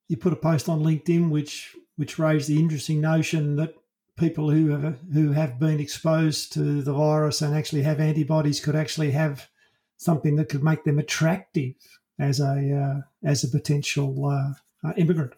You 0.08 0.18
put 0.18 0.34
a 0.34 0.36
post 0.36 0.68
on 0.68 0.82
LinkedIn 0.82 1.30
which 1.30 1.76
which 1.96 2.18
raised 2.18 2.48
the 2.48 2.58
interesting 2.58 3.00
notion 3.00 3.56
that 3.56 3.74
people 4.18 4.50
who 4.50 4.68
have 4.68 4.98
who 5.12 5.32
have 5.32 5.58
been 5.58 5.80
exposed 5.80 6.52
to 6.52 6.82
the 6.82 6.92
virus 6.92 7.40
and 7.40 7.54
actually 7.54 7.82
have 7.82 8.00
antibodies 8.00 8.60
could 8.60 8.76
actually 8.76 9.12
have 9.12 9.48
something 9.96 10.36
that 10.36 10.48
could 10.48 10.62
make 10.62 10.84
them 10.84 10.98
attractive 10.98 11.74
as 12.18 12.40
a 12.40 12.72
uh, 12.72 13.28
as 13.28 13.44
a 13.44 13.48
potential 13.48 14.26
uh, 14.26 14.88
uh, 14.88 14.92
immigrant. 14.96 15.32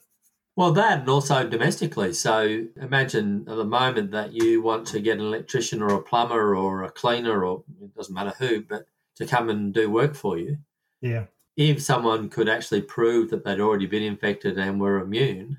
Well, 0.57 0.73
that 0.73 1.01
and 1.01 1.09
also 1.09 1.47
domestically. 1.47 2.15
So 2.15 2.65
imagine 2.81 3.45
at 3.47 3.57
the 3.57 3.65
moment 3.65 4.11
that 4.13 4.33
you 4.33 4.63
want 4.63 4.87
to 4.89 5.01
get 5.01 5.19
an 5.19 5.25
electrician 5.25 5.83
or 5.83 5.95
a 5.95 6.03
plumber 6.03 6.57
or 6.57 6.85
a 6.85 6.91
cleaner 6.91 7.45
or 7.45 7.63
it 7.83 7.95
doesn't 7.95 8.15
matter 8.15 8.33
who, 8.39 8.63
but 8.63 8.87
to 9.17 9.27
come 9.27 9.51
and 9.51 9.75
do 9.75 9.91
work 9.91 10.15
for 10.15 10.39
you. 10.39 10.57
Yeah. 11.03 11.25
If 11.59 11.83
someone 11.83 12.31
could 12.31 12.49
actually 12.49 12.83
prove 12.83 13.31
that 13.31 13.45
they'd 13.45 13.61
already 13.61 13.87
been 13.87 14.03
infected 14.03 14.59
and 14.59 14.81
were 14.81 15.01
immune, 15.01 15.59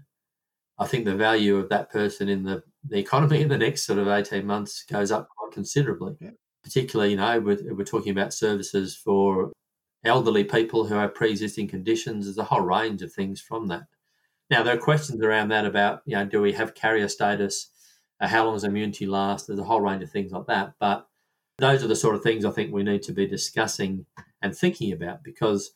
I 0.80 0.88
think 0.88 1.06
the 1.06 1.16
value 1.16 1.58
of 1.58 1.70
that 1.70 1.92
person 1.92 2.27
in 2.27 2.44
the, 2.44 2.63
the 2.88 2.98
economy 2.98 3.42
in 3.42 3.50
the 3.50 3.58
next 3.58 3.86
sort 3.86 4.00
of 4.00 4.08
18 4.08 4.46
months 4.46 4.84
goes 4.84 5.12
up 5.12 5.30
quite 5.38 5.51
considerably. 5.51 6.16
Yeah. 6.20 6.32
Particularly, 6.63 7.12
you 7.12 7.18
know, 7.18 7.39
we're, 7.39 7.75
we're 7.75 7.84
talking 7.84 8.12
about 8.12 8.34
services 8.34 8.96
for 8.96 9.51
elderly 10.04 10.44
people 10.44 10.86
who 10.86 10.96
have 10.96 11.13
pre 11.13 11.30
existing 11.30 11.68
conditions. 11.68 12.25
There's 12.25 12.38
a 12.39 12.44
whole 12.44 12.62
range 12.62 13.04
of 13.04 13.13
things 13.13 13.39
from 13.39 13.68
that. 13.68 13.84
Now, 14.50 14.63
there 14.63 14.75
are 14.75 14.80
questions 14.80 15.22
around 15.22 15.50
that 15.50 15.66
about, 15.66 16.01
you 16.06 16.16
know, 16.16 16.25
do 16.25 16.42
we 16.42 16.54
have 16.54 16.75
carrier 16.75 17.08
status? 17.08 17.70
Uh, 18.20 18.27
how 18.27 18.46
long 18.46 18.56
does 18.56 18.63
immunity 18.63 19.06
last? 19.06 19.48
There's 19.48 19.60
a 19.60 19.63
whole 19.63 19.82
range 19.82 20.04
of 20.04 20.12
things 20.12 20.32
like 20.32 20.48
that. 20.48 20.74
But 20.80 21.08
those 21.58 21.84
are 21.84 21.88
the 21.88 21.96
sort 21.96 22.16
of 22.16 22.24
things 22.24 22.46
I 22.46 22.51
think 22.51 22.72
we 22.72 22.84
need 22.84 23.04
to 23.04 23.12
be 23.12 23.27
discussing 23.27 24.06
and 24.42 24.56
thinking 24.56 24.94
about 24.94 25.24
because 25.24 25.72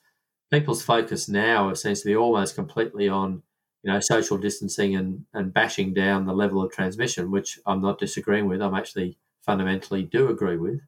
people's 0.52 0.84
focus 0.84 1.28
now 1.28 1.74
seems 1.74 2.02
to 2.02 2.08
be 2.08 2.16
almost 2.16 2.56
completely 2.56 3.10
on, 3.10 3.44
you 3.84 3.92
know, 3.92 4.00
social 4.00 4.38
distancing 4.38 4.96
and, 4.96 5.26
and 5.34 5.54
bashing 5.54 5.94
down 5.94 6.26
the 6.26 6.34
level 6.34 6.64
of 6.64 6.72
transmission, 6.72 7.32
which 7.32 7.60
I'm 7.66 7.82
not 7.82 8.00
disagreeing 8.00 8.48
with. 8.48 8.62
I'm 8.62 8.76
actually 8.76 9.18
fundamentally 9.42 10.04
do 10.04 10.30
agree 10.30 10.58
with. 10.58 10.80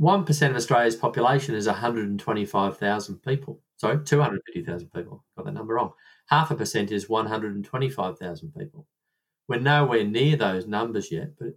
1% 0.00 0.50
of 0.50 0.56
Australia's 0.56 0.96
population 0.96 1.54
is 1.54 1.66
125,000 1.66 3.22
people. 3.22 3.60
Sorry, 3.76 4.02
250,000 4.02 4.92
people. 4.92 5.24
Got 5.36 5.44
that 5.44 5.52
number 5.52 5.74
wrong 5.74 5.92
half 6.30 6.50
a 6.50 6.54
percent 6.54 6.92
is 6.92 7.08
125,000 7.08 8.54
people. 8.56 8.86
We're 9.48 9.60
nowhere 9.60 10.04
near 10.04 10.36
those 10.36 10.66
numbers 10.66 11.10
yet, 11.10 11.30
but 11.38 11.56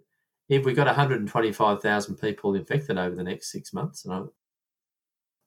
if 0.50 0.65
we 0.65 0.74
got 0.74 0.88
125,000 0.88 2.15
people 2.15 2.56
infected 2.56 2.98
over 2.98 3.15
the 3.15 3.24
next 3.24 3.51
six 3.51 3.74
months, 3.74 4.03
and 4.06 4.13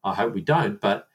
I, 0.04 0.10
I 0.10 0.14
hope 0.14 0.32
we 0.32 0.42
don't, 0.42 0.80
but 0.80 1.08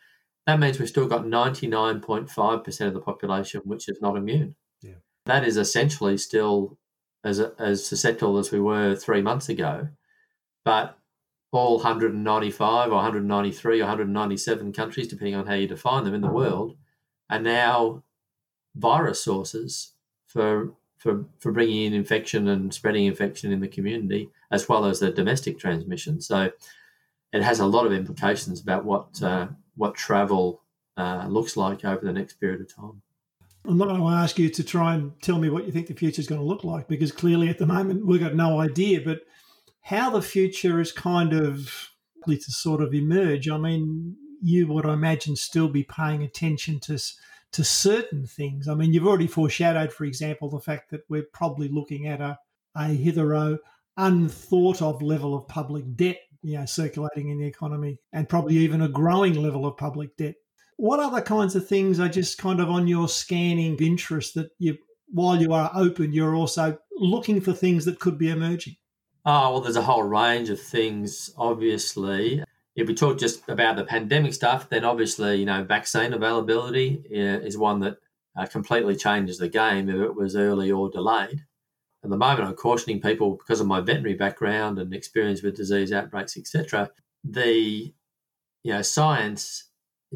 that 0.45 0.59
means 0.59 0.79
we've 0.79 0.89
still 0.89 1.07
got 1.07 1.23
99.5% 1.23 2.87
of 2.87 2.93
the 2.93 2.99
population 2.99 3.61
which 3.63 3.87
is 3.87 4.01
not 4.01 4.17
immune. 4.17 4.55
Yeah. 4.81 4.95
That 5.25 5.45
is 5.45 5.57
essentially 5.57 6.17
still 6.17 6.77
as, 7.23 7.39
as 7.39 7.85
susceptible 7.85 8.37
as 8.37 8.51
we 8.51 8.59
were 8.59 8.95
three 8.95 9.21
months 9.21 9.49
ago. 9.49 9.87
But 10.65 10.97
all 11.51 11.77
195 11.77 12.89
or 12.89 12.95
193 12.95 13.79
or 13.79 13.83
197 13.83 14.73
countries, 14.73 15.07
depending 15.07 15.35
on 15.35 15.45
how 15.45 15.53
you 15.53 15.67
define 15.67 16.03
them 16.03 16.13
in 16.13 16.21
the 16.21 16.27
mm-hmm. 16.27 16.35
world, 16.35 16.77
are 17.31 17.39
now 17.39 18.03
virus 18.75 19.23
sources 19.23 19.93
for 20.27 20.73
for 20.97 21.25
for 21.39 21.51
bringing 21.51 21.85
in 21.85 21.93
infection 21.93 22.47
and 22.47 22.73
spreading 22.73 23.05
infection 23.05 23.51
in 23.51 23.59
the 23.59 23.67
community, 23.67 24.29
as 24.51 24.69
well 24.69 24.85
as 24.85 24.99
the 24.99 25.11
domestic 25.11 25.57
transmission. 25.57 26.21
So 26.21 26.51
it 27.33 27.41
has 27.41 27.59
a 27.59 27.65
lot 27.65 27.87
of 27.87 27.93
implications 27.93 28.61
about 28.61 28.85
what 28.85 29.21
uh, 29.23 29.47
what 29.75 29.95
travel 29.95 30.61
uh, 30.97 31.25
looks 31.27 31.57
like 31.57 31.83
over 31.83 32.05
the 32.05 32.13
next 32.13 32.35
period 32.35 32.61
of 32.61 32.75
time. 32.75 33.01
I'm 33.65 33.77
not 33.77 33.87
going 33.87 34.01
to 34.01 34.07
ask 34.07 34.39
you 34.39 34.49
to 34.49 34.63
try 34.63 34.95
and 34.95 35.11
tell 35.21 35.37
me 35.37 35.49
what 35.49 35.65
you 35.65 35.71
think 35.71 35.87
the 35.87 35.93
future 35.93 36.19
is 36.19 36.27
going 36.27 36.41
to 36.41 36.47
look 36.47 36.63
like 36.63 36.87
because 36.87 37.11
clearly 37.11 37.47
at 37.47 37.59
the 37.59 37.67
moment 37.67 38.05
we've 38.05 38.19
got 38.19 38.35
no 38.35 38.59
idea. 38.59 39.01
But 39.01 39.21
how 39.81 40.09
the 40.09 40.21
future 40.21 40.81
is 40.81 40.91
kind 40.91 41.33
of 41.33 41.89
to 42.25 42.39
sort 42.39 42.81
of 42.81 42.93
emerge. 42.93 43.49
I 43.49 43.57
mean, 43.57 44.15
you 44.41 44.67
would, 44.67 44.85
I 44.85 44.93
imagine, 44.93 45.35
still 45.35 45.69
be 45.69 45.83
paying 45.83 46.23
attention 46.23 46.79
to 46.81 46.97
to 47.51 47.63
certain 47.63 48.25
things. 48.25 48.67
I 48.67 48.75
mean, 48.75 48.93
you've 48.93 49.07
already 49.07 49.27
foreshadowed, 49.27 49.91
for 49.91 50.05
example, 50.05 50.49
the 50.49 50.59
fact 50.59 50.89
that 50.91 51.01
we're 51.09 51.27
probably 51.33 51.67
looking 51.67 52.07
at 52.07 52.21
a, 52.21 52.39
a 52.75 52.85
hitherto 52.85 53.59
unthought 53.97 54.81
of 54.81 55.01
level 55.01 55.35
of 55.35 55.49
public 55.49 55.83
debt, 55.97 56.19
you 56.41 56.57
know, 56.57 56.65
circulating 56.65 57.27
in 57.27 57.39
the 57.39 57.45
economy, 57.45 57.99
and 58.13 58.29
probably 58.29 58.55
even 58.57 58.81
a 58.81 58.87
growing 58.87 59.35
level 59.35 59.65
of 59.65 59.75
public 59.75 60.15
debt. 60.15 60.35
What 60.77 61.01
other 61.01 61.21
kinds 61.21 61.55
of 61.55 61.67
things 61.67 61.99
are 61.99 62.09
just 62.09 62.37
kind 62.37 62.59
of 62.61 62.69
on 62.69 62.87
your 62.87 63.09
scanning 63.09 63.75
interest 63.77 64.33
that 64.35 64.51
you, 64.57 64.77
while 65.09 65.39
you 65.39 65.53
are 65.53 65.71
open, 65.75 66.13
you're 66.13 66.35
also 66.35 66.77
looking 66.93 67.41
for 67.41 67.53
things 67.53 67.85
that 67.85 67.99
could 67.99 68.17
be 68.17 68.29
emerging? 68.29 68.77
Oh, 69.25 69.51
well, 69.51 69.61
there's 69.61 69.75
a 69.75 69.83
whole 69.83 70.03
range 70.03 70.49
of 70.49 70.59
things, 70.59 71.29
obviously. 71.37 72.43
If 72.75 72.87
we 72.87 72.95
talk 72.95 73.19
just 73.19 73.47
about 73.49 73.75
the 73.75 73.83
pandemic 73.83 74.33
stuff, 74.33 74.69
then 74.69 74.85
obviously, 74.85 75.37
you 75.37 75.45
know, 75.45 75.63
vaccine 75.63 76.13
availability 76.13 77.03
is 77.09 77.57
one 77.57 77.79
that 77.81 77.97
uh, 78.37 78.45
completely 78.45 78.95
changes 78.95 79.37
the 79.37 79.49
game 79.49 79.89
if 79.89 79.95
it 79.95 80.15
was 80.15 80.35
early 80.35 80.71
or 80.71 80.89
delayed. 80.89 81.43
At 82.03 82.09
the 82.09 82.17
moment, 82.17 82.47
I'm 82.47 82.55
cautioning 82.55 83.01
people 83.01 83.35
because 83.35 83.59
of 83.59 83.67
my 83.67 83.79
veterinary 83.79 84.15
background 84.15 84.79
and 84.79 84.93
experience 84.93 85.43
with 85.43 85.57
disease 85.57 85.91
outbreaks, 85.91 86.37
etc. 86.37 86.89
The 87.23 87.93
you 88.63 88.73
know 88.73 88.81
science, 88.81 89.69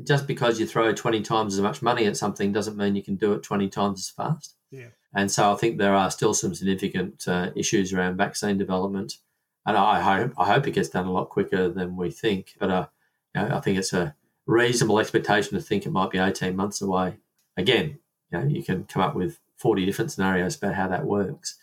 just 0.03 0.25
because 0.25 0.59
you 0.59 0.65
throw 0.65 0.93
20 0.93 1.21
times 1.21 1.53
as 1.53 1.61
much 1.61 1.81
money 1.81 2.05
at 2.05 2.17
something 2.17 2.51
doesn't 2.51 2.77
mean 2.77 2.95
you 2.95 3.03
can 3.03 3.17
do 3.17 3.33
it 3.33 3.43
20 3.43 3.69
times 3.69 3.99
as 3.99 4.09
fast. 4.09 4.55
Yeah. 4.71 4.89
And 5.13 5.31
so 5.31 5.51
I 5.53 5.55
think 5.55 5.77
there 5.77 5.93
are 5.93 6.09
still 6.09 6.33
some 6.33 6.55
significant 6.55 7.27
uh, 7.27 7.51
issues 7.55 7.93
around 7.93 8.17
vaccine 8.17 8.57
development, 8.57 9.13
and 9.65 9.77
I 9.77 10.01
hope 10.01 10.33
I 10.37 10.45
hope 10.45 10.67
it 10.67 10.71
gets 10.71 10.89
done 10.89 11.05
a 11.05 11.11
lot 11.11 11.29
quicker 11.29 11.69
than 11.69 11.95
we 11.95 12.11
think. 12.11 12.55
But 12.59 12.69
uh, 12.69 12.87
you 13.33 13.41
know, 13.41 13.55
I 13.55 13.61
think 13.61 13.77
it's 13.77 13.93
a 13.93 14.15
reasonable 14.45 14.99
expectation 14.99 15.57
to 15.57 15.63
think 15.63 15.85
it 15.85 15.91
might 15.91 16.11
be 16.11 16.19
eighteen 16.19 16.55
months 16.55 16.81
away. 16.81 17.17
Again, 17.57 17.99
you 18.31 18.39
know, 18.39 18.45
you 18.45 18.63
can 18.63 18.85
come 18.85 19.01
up 19.01 19.15
with 19.15 19.39
forty 19.55 19.85
different 19.85 20.11
scenarios 20.11 20.55
about 20.55 20.75
how 20.75 20.87
that 20.87 21.05
works, 21.05 21.57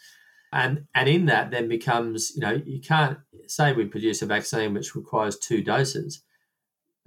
and 0.52 0.86
and 0.94 1.08
in 1.08 1.26
that 1.26 1.50
then 1.50 1.68
becomes 1.68 2.32
you 2.34 2.40
know 2.40 2.60
you 2.64 2.80
can't 2.80 3.18
say 3.46 3.72
we 3.72 3.84
produce 3.84 4.22
a 4.22 4.26
vaccine 4.26 4.74
which 4.74 4.94
requires 4.94 5.38
two 5.38 5.62
doses. 5.62 6.22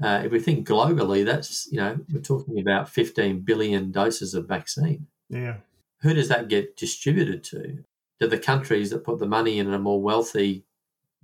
Uh, 0.04 0.24
if 0.26 0.32
we 0.32 0.40
think 0.40 0.68
globally, 0.68 1.24
that's 1.24 1.68
you 1.72 1.78
know 1.78 2.00
we're 2.12 2.22
talking 2.22 2.60
about 2.60 2.90
15 2.90 3.42
billion 3.42 3.92
doses 3.92 4.34
of 4.34 4.48
vaccine. 4.48 5.08
Yeah 5.30 5.58
who 6.06 6.14
does 6.14 6.28
that 6.30 6.48
get 6.48 6.78
distributed 6.78 7.44
to? 7.44 7.84
Do 8.20 8.28
the 8.28 8.38
countries 8.38 8.92
that 8.92 9.04
put 9.04 9.18
the 9.18 9.26
money 9.26 9.58
in 9.58 9.66
and 9.66 9.76
are 9.76 9.80
more 9.80 10.02
wealthy 10.02 10.64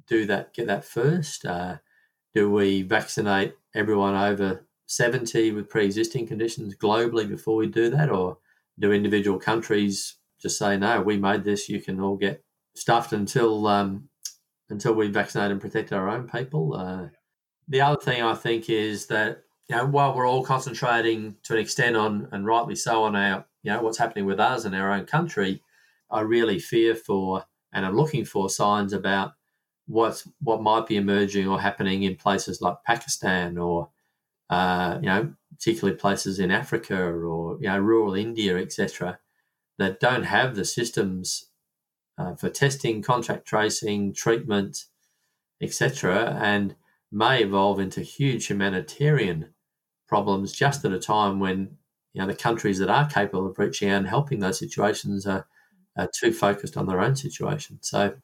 do 0.07 0.25
that? 0.25 0.53
Get 0.53 0.67
that 0.67 0.85
first? 0.85 1.45
Uh, 1.45 1.77
do 2.33 2.49
we 2.49 2.81
vaccinate 2.81 3.55
everyone 3.75 4.15
over 4.15 4.65
70 4.87 5.51
with 5.51 5.69
pre-existing 5.69 6.27
conditions 6.27 6.75
globally 6.75 7.27
before 7.27 7.55
we 7.55 7.67
do 7.67 7.89
that, 7.89 8.09
or 8.09 8.37
do 8.79 8.91
individual 8.91 9.39
countries 9.39 10.15
just 10.41 10.57
say 10.57 10.77
no? 10.77 11.01
We 11.01 11.17
made 11.17 11.43
this. 11.43 11.69
You 11.69 11.81
can 11.81 11.99
all 11.99 12.17
get 12.17 12.43
stuffed 12.75 13.13
until 13.13 13.67
um, 13.67 14.09
until 14.69 14.93
we 14.93 15.07
vaccinate 15.09 15.51
and 15.51 15.61
protect 15.61 15.91
our 15.91 16.09
own 16.09 16.27
people. 16.27 16.73
Uh, 16.73 17.07
the 17.67 17.81
other 17.81 18.01
thing 18.01 18.21
I 18.21 18.33
think 18.33 18.69
is 18.69 19.07
that 19.07 19.43
you 19.69 19.75
know 19.75 19.85
while 19.85 20.15
we're 20.15 20.27
all 20.27 20.43
concentrating 20.43 21.35
to 21.43 21.53
an 21.53 21.59
extent 21.59 21.95
on 21.95 22.27
and 22.31 22.45
rightly 22.45 22.75
so 22.75 23.03
on 23.03 23.15
our 23.15 23.45
you 23.63 23.71
know 23.71 23.81
what's 23.81 23.97
happening 23.97 24.25
with 24.25 24.39
us 24.39 24.65
in 24.65 24.73
our 24.73 24.91
own 24.91 25.05
country, 25.05 25.61
I 26.09 26.21
really 26.21 26.59
fear 26.59 26.95
for 26.95 27.45
and 27.73 27.85
I'm 27.85 27.95
looking 27.95 28.25
for 28.25 28.49
signs 28.49 28.93
about 28.93 29.33
what's 29.87 30.27
what 30.41 30.61
might 30.61 30.87
be 30.87 30.97
emerging 30.97 31.47
or 31.47 31.59
happening 31.59 32.03
in 32.03 32.15
places 32.15 32.61
like 32.61 32.83
Pakistan 32.85 33.57
or 33.57 33.89
uh, 34.49 34.99
you 35.01 35.07
know 35.07 35.33
particularly 35.51 35.97
places 35.97 36.39
in 36.39 36.51
Africa 36.51 36.95
or 36.95 37.57
you 37.59 37.67
know 37.67 37.79
rural 37.79 38.15
India, 38.15 38.57
etc., 38.57 39.19
that 39.77 39.99
don't 39.99 40.23
have 40.23 40.55
the 40.55 40.65
systems 40.65 41.49
uh, 42.17 42.35
for 42.35 42.49
testing, 42.49 43.01
contact 43.01 43.47
tracing, 43.47 44.13
treatment, 44.13 44.85
etc., 45.61 46.37
and 46.41 46.75
may 47.11 47.43
evolve 47.43 47.79
into 47.79 48.01
huge 48.01 48.47
humanitarian 48.47 49.53
problems 50.07 50.51
just 50.51 50.83
at 50.85 50.91
a 50.91 50.99
time 50.99 51.39
when 51.39 51.77
you 52.13 52.21
know 52.21 52.27
the 52.27 52.35
countries 52.35 52.79
that 52.79 52.89
are 52.89 53.09
capable 53.09 53.47
of 53.47 53.57
reaching 53.57 53.89
out 53.89 53.97
and 53.97 54.07
helping 54.07 54.39
those 54.39 54.59
situations 54.59 55.25
are, 55.25 55.47
are 55.97 56.09
too 56.19 56.33
focused 56.33 56.77
on 56.77 56.85
their 56.85 56.99
own 56.99 57.15
situation. 57.15 57.79
So 57.81 58.15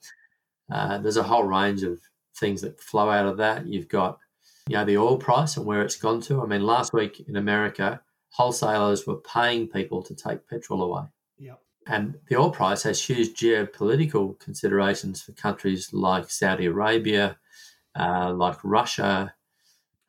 uh, 0.71 0.97
there's 0.97 1.17
a 1.17 1.23
whole 1.23 1.43
range 1.43 1.83
of 1.83 1.99
things 2.35 2.61
that 2.61 2.79
flow 2.79 3.09
out 3.09 3.25
of 3.25 3.37
that. 3.37 3.67
You've 3.67 3.87
got 3.87 4.19
you 4.67 4.75
know 4.75 4.85
the 4.85 4.97
oil 4.97 5.17
price 5.17 5.57
and 5.57 5.65
where 5.65 5.81
it's 5.81 5.95
gone 5.95 6.21
to. 6.21 6.41
I 6.41 6.45
mean, 6.45 6.63
last 6.63 6.93
week 6.93 7.23
in 7.27 7.35
America, 7.35 8.01
wholesalers 8.29 9.07
were 9.07 9.17
paying 9.17 9.67
people 9.67 10.03
to 10.03 10.15
take 10.15 10.47
petrol 10.47 10.83
away. 10.83 11.07
Yep. 11.37 11.59
And 11.87 12.15
the 12.27 12.35
oil 12.35 12.51
price 12.51 12.83
has 12.83 13.01
huge 13.01 13.39
geopolitical 13.39 14.37
considerations 14.39 15.21
for 15.21 15.31
countries 15.33 15.93
like 15.93 16.29
Saudi 16.29 16.65
Arabia, 16.65 17.37
uh, 17.97 18.33
like 18.33 18.57
Russia, 18.63 19.33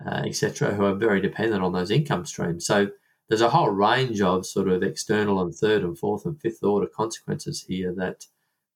uh, 0.05 0.23
etc., 0.27 0.75
who 0.75 0.85
are 0.85 0.95
very 0.95 1.21
dependent 1.21 1.63
on 1.63 1.73
those 1.73 1.91
income 1.91 2.27
streams. 2.27 2.67
So 2.67 2.91
there's 3.29 3.41
a 3.43 3.51
whole 3.51 3.71
range 3.71 4.21
of 4.21 4.47
sort 4.47 4.69
of 4.69 4.83
external 4.83 5.41
and 5.41 5.55
third 5.55 5.83
and 5.83 5.97
fourth 5.97 6.25
and 6.25 6.41
fifth 6.41 6.63
order 6.63 6.87
consequences 6.87 7.65
here 7.69 7.95
that 7.97 8.27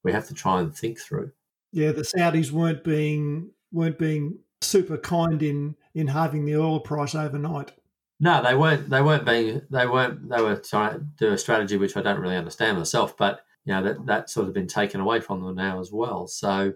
we 0.05 0.13
have 0.13 0.29
to 0.29 0.35
try 0.35 0.61
and 0.61 0.75
think 0.75 1.01
through. 1.01 1.33
Yeah, 1.73 1.93
the 1.93 2.03
Saudis 2.03 2.51
weren't 2.51 2.85
being 2.85 3.51
weren't 3.73 3.99
being 3.99 4.39
super 4.61 4.99
kind 4.99 5.43
in 5.43 5.77
in 5.95 6.09
halving 6.09 6.45
the 6.45 6.57
oil 6.57 6.81
price 6.81 7.15
overnight. 7.15 7.73
No, 8.21 8.43
they 8.43 8.55
weren't. 8.55 8.91
They 8.91 9.03
weren't 9.03 9.27
being. 9.27 9.63
They 9.71 9.87
weren't. 9.87 10.29
They 10.29 10.41
were 10.41 10.57
trying 10.57 10.99
to 10.99 11.07
do 11.19 11.33
a 11.33 11.39
strategy 11.39 11.77
which 11.77 11.97
I 11.97 12.03
don't 12.03 12.21
really 12.21 12.37
understand 12.37 12.79
myself. 12.79 13.17
But 13.17 13.41
you 13.65 13.75
know 13.75 13.83
that 13.83 14.07
that's 14.07 14.35
sort 14.35 14.49
of 14.49 14.55
been 14.55 14.69
taken 14.69 15.01
away 15.01 15.21
from 15.21 15.43
them 15.43 15.57
now 15.57 15.81
as 15.81 15.91
well. 15.91 16.27
So 16.29 16.75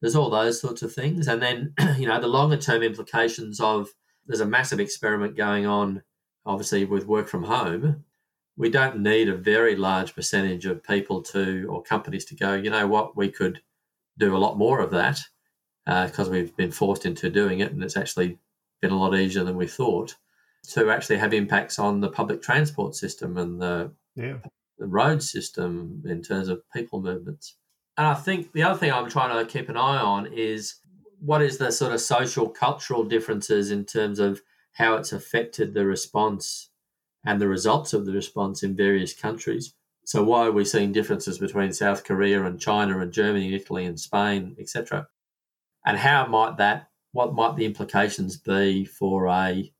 there's 0.00 0.16
all 0.16 0.30
those 0.30 0.60
sorts 0.60 0.82
of 0.82 0.92
things, 0.92 1.28
and 1.28 1.40
then 1.40 1.74
you 1.98 2.06
know 2.06 2.20
the 2.20 2.26
longer 2.26 2.56
term 2.56 2.82
implications 2.82 3.60
of 3.60 3.88
there's 4.26 4.40
a 4.40 4.46
massive 4.46 4.80
experiment 4.80 5.36
going 5.36 5.66
on 5.66 6.02
obviously 6.46 6.84
with 6.84 7.06
work 7.06 7.28
from 7.28 7.44
home, 7.44 8.04
we 8.56 8.70
don't 8.70 8.98
need 8.98 9.28
a 9.28 9.36
very 9.36 9.76
large 9.76 10.14
percentage 10.14 10.66
of 10.66 10.84
people 10.84 11.22
to 11.22 11.66
or 11.70 11.82
companies 11.82 12.24
to 12.26 12.34
go, 12.34 12.54
you 12.54 12.70
know 12.70 12.86
what, 12.86 13.16
we 13.16 13.30
could 13.30 13.60
do 14.18 14.36
a 14.36 14.38
lot 14.38 14.58
more 14.58 14.80
of 14.80 14.90
that 14.90 15.20
because 15.86 16.28
uh, 16.28 16.30
we've 16.30 16.56
been 16.56 16.70
forced 16.70 17.06
into 17.06 17.30
doing 17.30 17.60
it 17.60 17.72
and 17.72 17.82
it's 17.82 17.96
actually 17.96 18.38
been 18.80 18.90
a 18.90 18.98
lot 18.98 19.14
easier 19.14 19.44
than 19.44 19.56
we 19.56 19.66
thought 19.66 20.14
to 20.68 20.90
actually 20.90 21.18
have 21.18 21.32
impacts 21.32 21.78
on 21.78 22.00
the 22.00 22.10
public 22.10 22.42
transport 22.42 22.94
system 22.94 23.36
and 23.36 23.60
the, 23.60 23.90
yeah. 24.14 24.36
the 24.78 24.86
road 24.86 25.22
system 25.22 26.02
in 26.06 26.22
terms 26.22 26.48
of 26.48 26.62
people 26.70 27.00
movements. 27.00 27.56
And 27.96 28.06
I 28.06 28.14
think 28.14 28.52
the 28.52 28.62
other 28.62 28.78
thing 28.78 28.92
I'm 28.92 29.10
trying 29.10 29.44
to 29.44 29.50
keep 29.50 29.68
an 29.68 29.76
eye 29.76 29.98
on 29.98 30.26
is 30.32 30.76
what 31.18 31.42
is 31.42 31.58
the 31.58 31.70
sort 31.70 31.92
of 31.92 32.00
social 32.00 32.48
cultural 32.48 33.04
differences 33.04 33.70
in 33.70 33.84
terms 33.84 34.18
of 34.18 34.40
how 34.72 34.94
it's 34.94 35.12
affected 35.12 35.74
the 35.74 35.84
response 35.84 36.70
and 37.24 37.40
the 37.40 37.48
results 37.48 37.92
of 37.92 38.06
the 38.06 38.12
response 38.12 38.62
in 38.62 38.76
various 38.76 39.12
countries. 39.12 39.74
So 40.10 40.24
why 40.24 40.46
are 40.46 40.50
we 40.50 40.64
seeing 40.64 40.90
differences 40.90 41.38
between 41.38 41.72
South 41.72 42.02
Korea 42.02 42.44
and 42.44 42.58
China 42.58 42.98
and 42.98 43.12
Germany, 43.12 43.46
and 43.46 43.54
Italy 43.54 43.84
and 43.84 44.00
Spain, 44.00 44.56
etc.? 44.58 45.06
And 45.86 45.96
how 45.96 46.26
might 46.26 46.56
that 46.56 46.88
what 47.12 47.32
might 47.32 47.54
the 47.54 47.64
implications 47.64 48.36
be 48.36 48.84
for 48.84 49.28
a 49.28 49.72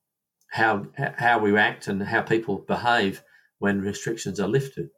how 0.53 0.87
how 0.95 1.41
we 1.41 1.59
act 1.59 1.89
and 1.89 2.01
how 2.01 2.23
people 2.23 2.59
behave 2.59 3.25
when 3.59 3.81
restrictions 3.81 4.39
are 4.39 4.47
lifted? 4.47 4.91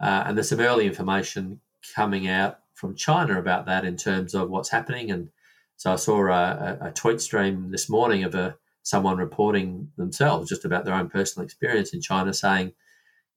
Uh, 0.00 0.24
and 0.26 0.36
there's 0.36 0.48
some 0.48 0.58
early 0.58 0.88
information 0.88 1.60
coming 1.94 2.26
out 2.26 2.58
from 2.74 2.96
China 2.96 3.38
about 3.38 3.66
that 3.66 3.84
in 3.84 3.96
terms 3.96 4.34
of 4.34 4.50
what's 4.50 4.70
happening. 4.70 5.12
And 5.12 5.28
so 5.76 5.92
I 5.92 5.96
saw 5.96 6.26
a, 6.26 6.78
a 6.80 6.90
tweet 6.90 7.20
stream 7.20 7.70
this 7.70 7.88
morning 7.88 8.24
of 8.24 8.34
a 8.34 8.56
someone 8.82 9.18
reporting 9.18 9.92
themselves 9.96 10.48
just 10.48 10.64
about 10.64 10.84
their 10.84 10.94
own 10.94 11.08
personal 11.08 11.44
experience 11.44 11.94
in 11.94 12.00
China, 12.00 12.34
saying 12.34 12.72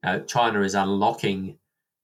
uh, 0.03 0.19
China 0.19 0.61
is 0.61 0.75
unlocking 0.75 1.57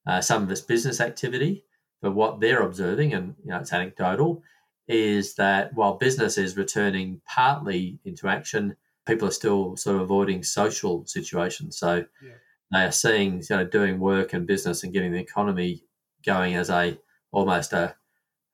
uh, 0.06 0.22
some 0.22 0.44
of 0.44 0.52
its 0.52 0.62
business 0.62 1.02
activity. 1.02 1.64
But 2.02 2.14
what 2.14 2.40
they're 2.40 2.62
observing, 2.62 3.14
and 3.14 3.36
you 3.44 3.50
know, 3.50 3.60
it's 3.60 3.74
anecdotal, 3.74 4.44
is 4.88 5.36
that 5.36 5.74
while 5.74 5.96
business 5.96 6.38
is 6.38 6.56
returning 6.56 7.22
partly 7.26 8.00
into 8.06 8.28
action, 8.28 8.76
people 9.06 9.28
are 9.28 9.32
still 9.32 9.76
sort 9.76 9.96
of 9.96 10.04
avoiding 10.04 10.44
social 10.44 11.06
situations. 11.06 11.78
So 11.78 12.06
yeah. 12.24 12.32
they 12.72 12.84
are 12.86 12.92
seeing, 12.92 13.44
you 13.50 13.56
know, 13.56 13.66
doing 13.66 14.00
work 14.00 14.34
and 14.34 14.46
business 14.46 14.84
and 14.84 14.94
getting 14.94 15.12
the 15.12 15.20
economy 15.20 15.84
going 16.26 16.56
as 16.56 16.70
a 16.70 16.98
almost 17.32 17.74
a, 17.74 17.96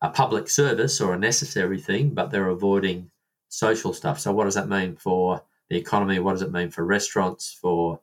a 0.01 0.09
public 0.09 0.49
service 0.49 1.01
or 1.01 1.13
a 1.13 1.19
necessary 1.19 1.79
thing, 1.79 2.13
but 2.13 2.31
they're 2.31 2.47
avoiding 2.47 3.11
social 3.49 3.93
stuff. 3.93 4.19
So 4.19 4.31
what 4.33 4.45
does 4.45 4.55
that 4.55 4.69
mean 4.69 4.95
for 4.95 5.43
the 5.69 5.77
economy? 5.77 6.19
What 6.19 6.33
does 6.33 6.41
it 6.41 6.51
mean 6.51 6.71
for 6.71 6.85
restaurants? 6.85 7.57
For 7.61 7.99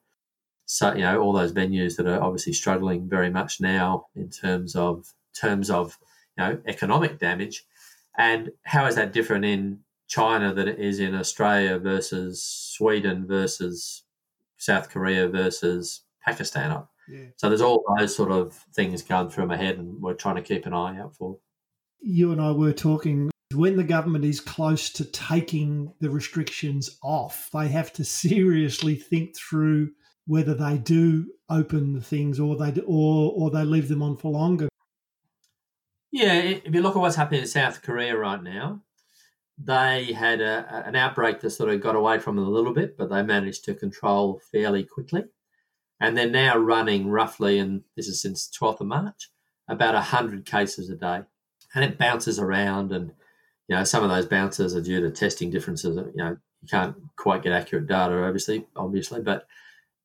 so 0.72 0.94
you 0.94 1.00
know 1.00 1.20
all 1.20 1.32
those 1.32 1.52
venues 1.52 1.96
that 1.96 2.06
are 2.06 2.22
obviously 2.22 2.52
struggling 2.52 3.08
very 3.08 3.28
much 3.28 3.60
now 3.60 4.06
in 4.14 4.30
terms 4.30 4.76
of 4.76 5.12
terms 5.34 5.68
of 5.68 5.98
you 6.38 6.44
know 6.44 6.60
economic 6.64 7.18
damage, 7.18 7.64
and 8.16 8.50
how 8.62 8.86
is 8.86 8.94
that 8.94 9.12
different 9.12 9.44
in 9.44 9.80
China 10.06 10.54
than 10.54 10.68
it 10.68 10.78
is 10.78 11.00
in 11.00 11.16
Australia 11.16 11.76
versus 11.76 12.44
Sweden 12.44 13.26
versus 13.26 14.04
South 14.58 14.90
Korea 14.90 15.28
versus 15.28 16.02
Pakistan 16.24 16.70
up. 16.70 16.92
Yeah. 17.08 17.26
So 17.36 17.48
there's 17.48 17.62
all 17.62 17.82
those 17.98 18.14
sort 18.14 18.30
of 18.30 18.54
things 18.72 19.02
going 19.02 19.28
through 19.28 19.46
my 19.46 19.56
head, 19.56 19.76
and 19.76 20.00
we're 20.00 20.14
trying 20.14 20.36
to 20.36 20.42
keep 20.42 20.66
an 20.66 20.72
eye 20.72 21.00
out 21.00 21.16
for. 21.16 21.38
You 22.00 22.30
and 22.30 22.40
I 22.40 22.52
were 22.52 22.72
talking 22.72 23.32
when 23.54 23.76
the 23.76 23.82
government 23.82 24.24
is 24.24 24.38
close 24.38 24.88
to 24.90 25.04
taking 25.04 25.92
the 25.98 26.10
restrictions 26.10 26.96
off, 27.02 27.50
they 27.52 27.66
have 27.66 27.92
to 27.94 28.04
seriously 28.24 28.94
think 28.94 29.36
through 29.36 29.90
whether 30.26 30.54
they 30.54 30.78
do 30.78 31.32
open 31.48 31.92
the 31.92 32.00
things 32.00 32.38
or 32.38 32.56
they 32.56 32.70
do, 32.70 32.82
or 32.86 33.32
or 33.34 33.50
they 33.50 33.64
leave 33.64 33.88
them 33.88 34.02
on 34.02 34.16
for 34.16 34.30
longer. 34.30 34.68
Yeah, 36.12 36.34
if 36.34 36.74
you 36.74 36.82
look 36.82 36.96
at 36.96 37.00
what's 37.00 37.16
happening 37.16 37.42
in 37.42 37.46
South 37.46 37.82
Korea 37.82 38.16
right 38.16 38.42
now, 38.42 38.82
they 39.62 40.12
had 40.12 40.40
a, 40.40 40.84
an 40.86 40.96
outbreak 40.96 41.40
that 41.40 41.50
sort 41.50 41.70
of 41.70 41.80
got 41.80 41.94
away 41.94 42.18
from 42.18 42.36
them 42.36 42.46
a 42.46 42.50
little 42.50 42.72
bit, 42.72 42.96
but 42.96 43.10
they 43.10 43.22
managed 43.22 43.64
to 43.64 43.74
control 43.74 44.40
fairly 44.50 44.84
quickly. 44.84 45.24
And 46.00 46.16
they're 46.16 46.30
now 46.30 46.56
running 46.56 47.08
roughly, 47.08 47.58
and 47.58 47.82
this 47.94 48.08
is 48.08 48.22
since 48.22 48.50
12th 48.58 48.80
of 48.80 48.86
March, 48.86 49.30
about 49.68 49.94
100 49.94 50.46
cases 50.46 50.88
a 50.88 50.96
day. 50.96 51.20
And 51.74 51.84
it 51.84 51.98
bounces 51.98 52.38
around, 52.38 52.90
and 52.90 53.12
you 53.68 53.76
know 53.76 53.84
some 53.84 54.02
of 54.02 54.10
those 54.10 54.26
bounces 54.26 54.74
are 54.74 54.80
due 54.80 55.00
to 55.00 55.10
testing 55.10 55.50
differences. 55.50 55.96
You 55.96 56.12
know 56.16 56.36
you 56.62 56.68
can't 56.68 56.96
quite 57.16 57.42
get 57.42 57.52
accurate 57.52 57.86
data, 57.86 58.24
obviously, 58.24 58.66
obviously, 58.74 59.20
but 59.20 59.46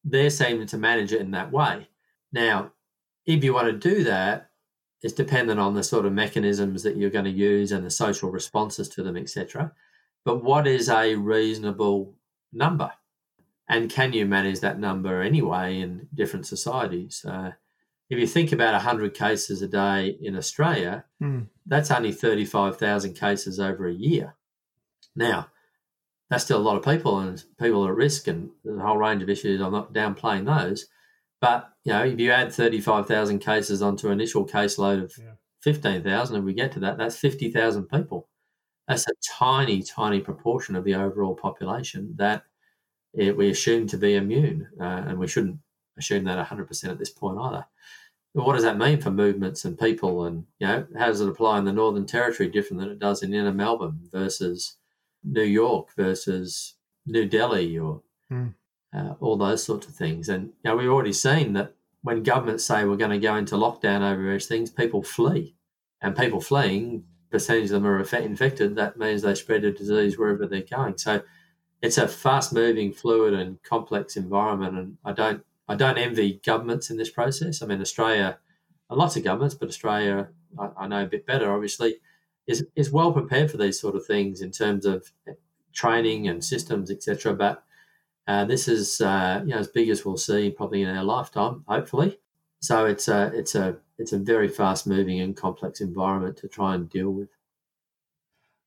they're 0.06 0.30
seeming 0.30 0.68
to 0.68 0.78
manage 0.78 1.12
it 1.12 1.22
in 1.22 1.32
that 1.32 1.52
way. 1.52 1.90
Now, 2.32 2.72
if 3.26 3.44
you 3.44 3.54
want 3.54 3.68
to 3.68 3.90
do 3.90 4.04
that, 4.04 4.52
it's 5.02 5.14
dependent 5.14 5.60
on 5.60 5.74
the 5.74 5.84
sort 5.84 6.06
of 6.06 6.14
mechanisms 6.14 6.84
that 6.84 6.96
you're 6.96 7.10
going 7.10 7.26
to 7.26 7.32
use 7.32 7.72
and 7.72 7.86
the 7.86 7.92
social 7.92 8.30
responses 8.30 8.88
to 8.90 9.04
them, 9.04 9.18
etc. 9.18 9.74
But 10.24 10.44
what 10.44 10.68
is 10.68 10.90
a 10.90 11.16
reasonable 11.16 12.16
number? 12.54 12.92
And 13.68 13.90
can 13.90 14.14
you 14.14 14.26
manage 14.26 14.60
that 14.60 14.80
number 14.80 15.22
anyway 15.22 15.80
in 15.80 16.08
different 16.14 16.46
societies? 16.46 17.26
Uh, 17.28 17.52
if 18.10 18.20
you 18.20 18.28
think 18.28 18.52
about 18.52 18.74
100 18.74 19.16
cases 19.16 19.62
a 19.62 19.68
day 19.68 20.16
in 20.22 20.36
Australia, 20.36 21.06
mm. 21.22 21.48
that's 21.66 21.90
only 21.90 22.12
35,000 22.12 23.16
cases 23.16 23.60
over 23.60 23.88
a 23.88 23.94
year. 23.94 24.36
Now, 25.16 25.48
that's 26.30 26.44
still 26.44 26.58
a 26.58 26.64
lot 26.64 26.78
of 26.78 26.84
people 26.84 27.20
and 27.20 27.44
people 27.60 27.86
are 27.86 27.92
at 27.92 27.98
risk 27.98 28.28
and 28.28 28.50
there's 28.64 28.80
a 28.80 28.82
whole 28.82 28.98
range 28.98 29.22
of 29.22 29.30
issues. 29.30 29.62
I'm 29.62 29.72
not 29.72 29.94
downplaying 29.94 30.46
those. 30.46 30.88
But, 31.42 31.70
you 31.84 31.94
know, 31.94 32.06
if 32.06 32.20
you 32.20 32.32
add 32.32 32.54
35,000 32.54 33.40
cases 33.40 33.82
onto 33.82 34.08
an 34.08 34.14
initial 34.14 34.48
caseload 34.48 35.04
of 35.04 35.14
Yeah. 35.18 35.34
15,000 35.62 36.36
and 36.36 36.46
we 36.46 36.54
get 36.54 36.72
to 36.72 36.80
that, 36.80 36.98
that's 36.98 37.18
50,000 37.18 37.88
people. 37.90 38.30
That's 38.88 39.08
a 39.08 39.14
tiny, 39.38 39.82
tiny 39.84 40.22
proportion 40.22 40.76
of 40.76 40.84
the 40.84 40.96
overall 40.96 41.36
population 41.36 42.16
that 42.18 42.44
it, 43.14 43.36
we 43.36 43.50
assume 43.50 43.88
to 43.88 43.98
be 43.98 44.16
immune. 44.16 44.68
Uh, 44.80 45.04
and 45.08 45.20
we 45.20 45.28
shouldn't 45.28 45.60
assume 45.98 46.24
that 46.26 46.48
100% 46.48 46.90
at 46.90 46.98
this 46.98 47.10
point 47.10 47.40
either. 47.40 47.66
But 48.34 48.46
what 48.46 48.54
does 48.54 48.64
that 48.64 48.78
mean 48.78 49.00
for 49.00 49.12
movements 49.12 49.64
and 49.66 49.78
people? 49.80 50.26
And, 50.26 50.46
you 50.60 50.68
know, 50.68 50.88
how 50.98 51.08
does 51.08 51.22
it 51.22 51.30
apply 51.30 51.60
in 51.60 51.66
the 51.66 51.72
Northern 51.74 52.06
Territory 52.06 52.50
different 52.50 52.82
than 52.82 52.92
it 52.92 53.00
does 53.00 53.24
in 53.24 53.34
inner 53.34 53.54
Melbourne 53.54 54.10
versus 54.12 54.78
New 55.26 55.44
York 55.44 55.90
versus 55.96 56.76
New 57.06 57.28
Delhi 57.28 57.78
or 57.78 58.02
Mm. 58.32 58.56
uh, 58.92 59.14
all 59.20 59.38
those 59.38 59.64
sorts 59.64 59.88
of 59.88 59.94
things. 59.94 60.30
And 60.30 60.48
you 60.48 60.54
know, 60.72 60.76
we've 60.76 60.90
already 60.90 61.14
seen 61.14 61.54
that 61.54 61.76
when 62.02 62.24
governments 62.24 62.64
say 62.66 62.86
we're 62.86 62.96
going 62.98 63.12
to 63.12 63.20
go 63.20 63.36
into 63.36 63.56
lockdown 63.56 64.02
over 64.02 64.22
various 64.22 64.48
things, 64.48 64.72
people 64.72 65.04
flee. 65.04 65.56
And 66.02 66.16
people 66.16 66.42
fleeing, 66.42 67.04
percentage 67.32 67.66
of 67.66 67.70
them 67.82 67.88
are 67.88 68.00
infected. 68.00 68.76
That 68.76 68.98
means 68.98 69.22
they 69.22 69.36
spread 69.36 69.62
the 69.64 69.72
disease 69.72 70.18
wherever 70.18 70.46
they're 70.48 70.62
going. 70.62 70.98
So 70.98 71.22
it's 71.82 71.98
a 71.98 72.08
fast-moving, 72.08 72.94
fluid, 72.94 73.34
and 73.34 73.62
complex 73.64 74.16
environment. 74.16 74.78
And 74.78 74.98
I 75.04 75.12
don't, 75.12 75.44
I 75.68 75.76
don't 75.76 75.98
envy 75.98 76.42
governments 76.46 76.90
in 76.90 76.98
this 76.98 77.10
process. 77.10 77.62
I 77.62 77.66
mean, 77.66 77.82
Australia, 77.82 78.40
and 78.90 79.00
lots 79.00 79.16
of 79.16 79.24
governments, 79.24 79.56
but 79.56 79.70
Australia, 79.70 80.30
I, 80.60 80.70
I 80.78 80.88
know 80.88 81.04
a 81.04 81.08
bit 81.08 81.26
better, 81.26 81.52
obviously, 81.52 81.98
is 82.48 82.66
is 82.76 82.92
well 82.92 83.12
prepared 83.12 83.52
for 83.52 83.58
these 83.58 83.80
sort 83.80 83.96
of 83.96 84.06
things 84.06 84.42
in 84.42 84.52
terms 84.52 84.86
of 84.86 85.12
training 85.74 86.28
and 86.28 86.44
systems, 86.44 86.90
etc. 86.92 87.34
But 87.34 87.64
uh, 88.28 88.46
this 88.46 88.68
is 88.68 89.02
uh, 89.02 89.42
you 89.46 89.54
know 89.54 89.60
as 89.60 89.68
big 89.68 89.90
as 89.90 90.06
we'll 90.06 90.18
see 90.18 90.50
probably 90.50 90.82
in 90.82 90.96
our 90.96 91.04
lifetime, 91.04 91.64
hopefully. 91.68 92.20
So 92.62 92.86
it's 92.86 93.08
a 93.08 93.32
it's 93.34 93.56
a 93.56 93.78
it's 93.98 94.14
a 94.14 94.18
very 94.18 94.48
fast 94.48 94.88
moving 94.88 95.20
and 95.20 95.36
complex 95.36 95.82
environment 95.82 96.38
to 96.38 96.48
try 96.48 96.76
and 96.76 96.90
deal 96.90 97.12
with. 97.12 97.30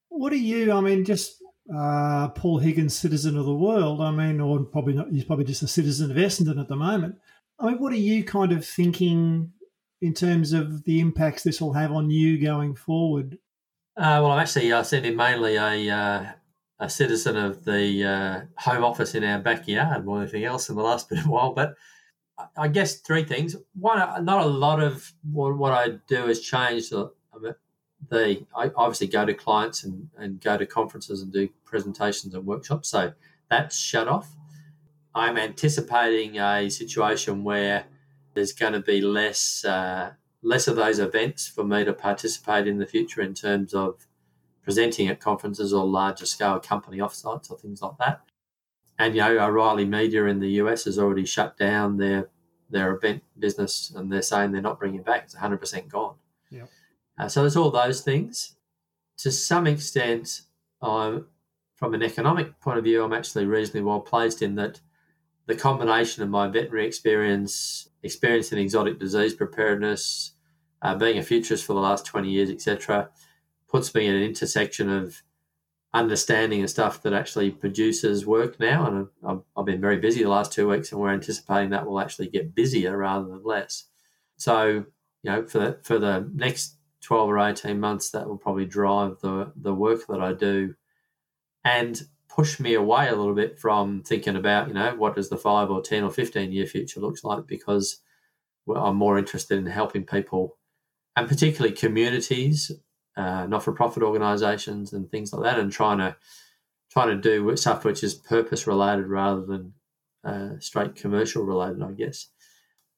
What 0.08 0.32
are 0.32 0.36
you? 0.36 0.72
I 0.72 0.80
mean, 0.80 1.04
just 1.04 1.42
uh, 1.74 2.28
Paul 2.28 2.58
Higgins, 2.58 2.96
citizen 2.96 3.36
of 3.36 3.44
the 3.44 3.54
world. 3.54 4.00
I 4.00 4.10
mean, 4.10 4.40
or 4.40 4.60
probably 4.60 4.94
not. 4.94 5.10
He's 5.10 5.24
probably 5.24 5.44
just 5.44 5.62
a 5.62 5.68
citizen 5.68 6.10
of 6.10 6.16
Essendon 6.16 6.60
at 6.60 6.68
the 6.68 6.76
moment. 6.76 7.16
I 7.58 7.66
mean, 7.66 7.78
what 7.78 7.92
are 7.92 7.96
you 7.96 8.24
kind 8.24 8.52
of 8.52 8.64
thinking 8.64 9.52
in 10.00 10.14
terms 10.14 10.52
of 10.52 10.84
the 10.84 11.00
impacts 11.00 11.42
this 11.42 11.60
will 11.60 11.72
have 11.72 11.92
on 11.92 12.10
you 12.10 12.40
going 12.40 12.74
forward? 12.74 13.38
Uh, 13.98 14.22
well, 14.22 14.30
I'm 14.30 14.38
actually 14.38 14.70
uh, 14.70 14.84
sending 14.84 15.16
mainly 15.16 15.56
a 15.56 15.90
uh, 15.92 16.26
a 16.78 16.88
citizen 16.88 17.36
of 17.36 17.64
the 17.64 18.04
uh, 18.04 18.40
home 18.56 18.84
office 18.84 19.16
in 19.16 19.24
our 19.24 19.40
backyard 19.40 20.04
more 20.04 20.18
than 20.18 20.22
anything 20.28 20.44
else 20.44 20.68
in 20.68 20.76
the 20.76 20.82
last 20.82 21.08
bit 21.10 21.18
of 21.18 21.26
while. 21.26 21.52
But 21.52 21.74
I- 22.56 22.68
guess 22.68 23.00
three 23.00 23.24
things. 23.24 23.56
One, 23.74 23.98
uh, 23.98 24.20
not 24.20 24.42
a 24.46 24.48
lot 24.48 24.80
of 24.80 25.12
what, 25.32 25.58
what 25.58 25.72
I 25.72 25.98
do 26.06 26.26
has 26.28 26.40
changed. 26.40 26.92
The, 26.92 27.10
the 28.08 28.46
I 28.56 28.70
obviously 28.76 29.08
go 29.08 29.26
to 29.26 29.34
clients 29.34 29.82
and, 29.82 30.08
and 30.16 30.40
go 30.40 30.56
to 30.56 30.64
conferences 30.64 31.20
and 31.22 31.32
do 31.32 31.48
presentations 31.64 32.34
and 32.34 32.46
workshops. 32.46 32.90
So 32.90 33.12
that's 33.50 33.76
shut 33.76 34.06
off. 34.06 34.32
I'm 35.12 35.36
anticipating 35.36 36.38
a 36.38 36.70
situation 36.70 37.42
where 37.42 37.86
there's 38.34 38.52
going 38.52 38.74
to 38.74 38.80
be 38.80 39.00
less 39.00 39.64
uh, 39.64 40.12
less 40.42 40.68
of 40.68 40.76
those 40.76 40.98
events 40.98 41.48
for 41.48 41.64
me 41.64 41.84
to 41.84 41.92
participate 41.92 42.66
in 42.66 42.78
the 42.78 42.86
future 42.86 43.20
in 43.20 43.34
terms 43.34 43.74
of 43.74 44.06
presenting 44.62 45.08
at 45.08 45.20
conferences 45.20 45.72
or 45.72 45.84
larger 45.84 46.26
scale 46.26 46.60
company 46.60 46.98
offsites 46.98 47.50
or 47.50 47.58
things 47.58 47.82
like 47.82 47.96
that. 47.98 48.20
And 48.98 49.14
you 49.14 49.22
know, 49.22 49.38
O'Reilly 49.38 49.84
Media 49.84 50.24
in 50.26 50.40
the 50.40 50.50
US 50.62 50.84
has 50.84 50.98
already 50.98 51.24
shut 51.24 51.56
down 51.56 51.96
their 51.96 52.28
their 52.70 52.94
event 52.94 53.22
business, 53.38 53.90
and 53.96 54.12
they're 54.12 54.20
saying 54.20 54.52
they're 54.52 54.60
not 54.60 54.78
bringing 54.78 55.00
it 55.00 55.06
back. 55.06 55.24
It's 55.24 55.34
100 55.34 55.58
percent 55.58 55.88
gone. 55.88 56.16
Yep. 56.50 56.68
Uh, 57.18 57.28
so 57.28 57.40
there's 57.40 57.56
all 57.56 57.70
those 57.70 58.02
things. 58.02 58.56
To 59.18 59.32
some 59.32 59.66
extent, 59.66 60.42
I'm 60.82 61.26
from 61.78 61.94
an 61.94 62.02
economic 62.02 62.58
point 62.60 62.76
of 62.76 62.84
view, 62.84 63.04
I'm 63.04 63.12
actually 63.12 63.46
reasonably 63.46 63.82
well 63.82 64.00
placed 64.00 64.42
in 64.42 64.56
that 64.56 64.80
the 65.48 65.56
combination 65.56 66.22
of 66.22 66.28
my 66.28 66.46
veterinary 66.46 66.86
experience, 66.86 67.88
experience 68.02 68.52
in 68.52 68.58
exotic 68.58 69.00
disease 69.00 69.34
preparedness, 69.34 70.32
uh, 70.82 70.94
being 70.94 71.16
a 71.16 71.22
futurist 71.22 71.64
for 71.64 71.72
the 71.72 71.80
last 71.80 72.04
20 72.04 72.30
years, 72.30 72.50
etc., 72.50 73.08
puts 73.66 73.94
me 73.94 74.06
at 74.08 74.14
an 74.14 74.22
intersection 74.22 74.90
of 74.90 75.22
understanding 75.94 76.60
and 76.60 76.68
stuff 76.68 77.02
that 77.02 77.14
actually 77.14 77.50
produces 77.50 78.26
work 78.26 78.60
now. 78.60 78.86
And 78.86 79.08
I've, 79.26 79.40
I've 79.56 79.64
been 79.64 79.80
very 79.80 79.96
busy 79.96 80.22
the 80.22 80.28
last 80.28 80.52
two 80.52 80.68
weeks, 80.68 80.92
and 80.92 81.00
we're 81.00 81.14
anticipating 81.14 81.70
that 81.70 81.86
will 81.86 81.98
actually 81.98 82.28
get 82.28 82.54
busier 82.54 82.96
rather 82.98 83.26
than 83.26 83.42
less. 83.42 83.84
So, 84.36 84.84
you 85.22 85.30
know, 85.30 85.46
for 85.46 85.58
the, 85.58 85.78
for 85.82 85.98
the 85.98 86.30
next 86.34 86.76
12 87.00 87.30
or 87.30 87.38
18 87.38 87.80
months, 87.80 88.10
that 88.10 88.28
will 88.28 88.36
probably 88.36 88.66
drive 88.66 89.20
the, 89.22 89.50
the 89.56 89.74
work 89.74 90.06
that 90.08 90.20
I 90.20 90.34
do 90.34 90.74
and 91.64 92.02
push 92.38 92.60
me 92.60 92.74
away 92.74 93.08
a 93.08 93.16
little 93.16 93.34
bit 93.34 93.58
from 93.58 94.00
thinking 94.04 94.36
about, 94.36 94.68
you 94.68 94.74
know, 94.74 94.94
what 94.94 95.16
does 95.16 95.28
the 95.28 95.36
five 95.36 95.70
or 95.70 95.82
10 95.82 96.04
or 96.04 96.10
15 96.10 96.52
year 96.52 96.66
future 96.66 97.00
looks 97.00 97.24
like 97.24 97.48
because 97.48 98.00
I'm 98.72 98.94
more 98.94 99.18
interested 99.18 99.58
in 99.58 99.66
helping 99.66 100.04
people 100.04 100.56
and 101.16 101.26
particularly 101.26 101.74
communities, 101.74 102.70
uh, 103.16 103.46
not-for-profit 103.46 104.04
organisations 104.04 104.92
and 104.92 105.10
things 105.10 105.32
like 105.32 105.42
that, 105.42 105.58
and 105.58 105.72
trying 105.72 105.98
to 105.98 106.16
trying 106.92 107.08
to 107.08 107.16
do 107.16 107.56
stuff 107.56 107.84
which 107.84 108.04
is 108.04 108.14
purpose 108.14 108.68
related 108.68 109.08
rather 109.08 109.44
than 109.44 109.74
uh, 110.24 110.50
straight 110.60 110.94
commercial 110.94 111.42
related, 111.42 111.82
I 111.82 111.90
guess, 111.90 112.28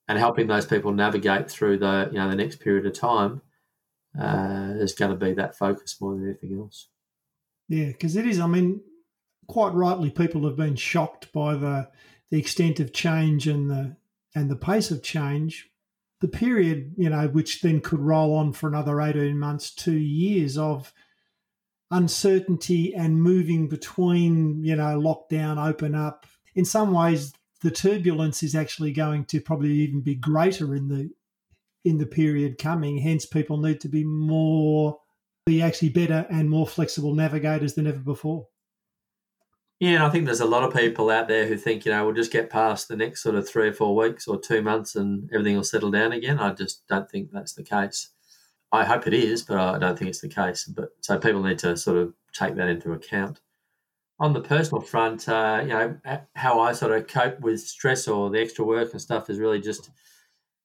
and 0.06 0.18
helping 0.18 0.48
those 0.48 0.66
people 0.66 0.92
navigate 0.92 1.50
through 1.50 1.78
the 1.78 2.10
you 2.12 2.18
know 2.18 2.28
the 2.28 2.36
next 2.36 2.60
period 2.60 2.84
of 2.84 2.92
time 2.92 3.40
uh, 4.20 4.74
is 4.74 4.92
going 4.92 5.12
to 5.12 5.16
be 5.16 5.32
that 5.32 5.56
focus 5.56 5.96
more 5.98 6.14
than 6.14 6.28
anything 6.28 6.58
else. 6.58 6.88
Yeah, 7.70 7.86
because 7.86 8.16
it 8.16 8.26
is. 8.26 8.38
I 8.38 8.46
mean, 8.46 8.82
quite 9.50 9.74
rightly, 9.74 10.10
people 10.10 10.46
have 10.46 10.56
been 10.56 10.76
shocked 10.76 11.32
by 11.32 11.54
the 11.54 11.90
the 12.30 12.38
extent 12.38 12.78
of 12.78 12.92
change 12.92 13.48
and 13.48 13.68
the 13.68 13.96
and 14.34 14.48
the 14.48 14.56
pace 14.56 14.90
of 14.90 15.02
change. 15.02 15.68
The 16.20 16.28
period, 16.28 16.94
you 16.96 17.10
know, 17.10 17.26
which 17.28 17.60
then 17.60 17.80
could 17.80 18.00
roll 18.00 18.34
on 18.36 18.52
for 18.52 18.68
another 18.68 19.00
eighteen 19.00 19.38
months, 19.38 19.74
two 19.74 19.98
years 19.98 20.56
of 20.56 20.92
uncertainty 21.90 22.94
and 22.94 23.20
moving 23.20 23.68
between, 23.68 24.62
you 24.62 24.76
know, 24.76 25.00
lockdown, 25.00 25.58
open 25.58 25.96
up. 25.96 26.26
In 26.54 26.64
some 26.64 26.92
ways, 26.92 27.32
the 27.62 27.70
turbulence 27.70 28.44
is 28.44 28.54
actually 28.54 28.92
going 28.92 29.24
to 29.24 29.40
probably 29.40 29.72
even 29.72 30.00
be 30.00 30.14
greater 30.14 30.76
in 30.76 30.86
the 30.88 31.10
in 31.84 31.98
the 31.98 32.06
period 32.06 32.58
coming. 32.58 32.98
Hence, 32.98 33.26
people 33.26 33.58
need 33.58 33.80
to 33.80 33.88
be 33.88 34.04
more 34.04 35.00
be 35.46 35.62
actually 35.62 35.88
better 35.88 36.26
and 36.30 36.48
more 36.48 36.68
flexible 36.68 37.14
navigators 37.14 37.74
than 37.74 37.86
ever 37.86 37.98
before. 37.98 38.46
Yeah, 39.80 39.94
and 39.94 40.02
I 40.02 40.10
think 40.10 40.26
there's 40.26 40.40
a 40.40 40.46
lot 40.46 40.62
of 40.62 40.74
people 40.74 41.08
out 41.08 41.26
there 41.26 41.46
who 41.46 41.56
think, 41.56 41.86
you 41.86 41.92
know, 41.92 42.04
we'll 42.04 42.14
just 42.14 42.30
get 42.30 42.50
past 42.50 42.88
the 42.88 42.96
next 42.96 43.22
sort 43.22 43.34
of 43.34 43.48
three 43.48 43.68
or 43.68 43.72
four 43.72 43.96
weeks 43.96 44.28
or 44.28 44.38
two 44.38 44.60
months 44.60 44.94
and 44.94 45.30
everything 45.32 45.56
will 45.56 45.64
settle 45.64 45.90
down 45.90 46.12
again. 46.12 46.38
I 46.38 46.52
just 46.52 46.86
don't 46.86 47.10
think 47.10 47.30
that's 47.32 47.54
the 47.54 47.62
case. 47.62 48.10
I 48.72 48.84
hope 48.84 49.06
it 49.06 49.14
is, 49.14 49.42
but 49.42 49.56
I 49.58 49.78
don't 49.78 49.98
think 49.98 50.10
it's 50.10 50.20
the 50.20 50.28
case. 50.28 50.66
But 50.66 50.90
so 51.00 51.18
people 51.18 51.42
need 51.42 51.58
to 51.60 51.78
sort 51.78 51.96
of 51.96 52.12
take 52.34 52.56
that 52.56 52.68
into 52.68 52.92
account. 52.92 53.40
On 54.18 54.34
the 54.34 54.42
personal 54.42 54.82
front, 54.82 55.26
uh, 55.30 55.60
you 55.62 55.68
know, 55.68 55.96
how 56.34 56.60
I 56.60 56.72
sort 56.72 56.92
of 56.92 57.06
cope 57.06 57.40
with 57.40 57.60
stress 57.62 58.06
or 58.06 58.28
the 58.28 58.38
extra 58.38 58.66
work 58.66 58.92
and 58.92 59.00
stuff 59.00 59.30
is 59.30 59.38
really 59.38 59.60
just, 59.60 59.88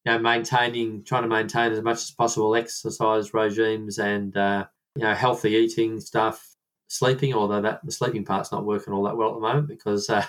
you 0.03 0.11
know, 0.11 0.19
maintaining, 0.19 1.05
trying 1.05 1.23
to 1.23 1.29
maintain 1.29 1.71
as 1.71 1.81
much 1.81 1.99
as 1.99 2.11
possible 2.11 2.53
exercise 2.53 3.33
regimes 3.33 3.97
and, 3.97 4.35
uh, 4.35 4.65
you 4.97 5.03
know, 5.03 5.13
healthy 5.13 5.51
eating 5.51 6.01
stuff, 6.01 6.54
sleeping, 6.87 7.33
although 7.33 7.61
that 7.61 7.83
the 7.83 7.91
sleeping 7.91 8.25
part's 8.25 8.51
not 8.51 8.65
working 8.65 8.93
all 8.93 9.03
that 9.03 9.17
well 9.17 9.29
at 9.29 9.35
the 9.35 9.41
moment 9.41 9.67
because 9.67 10.09
uh, 10.09 10.25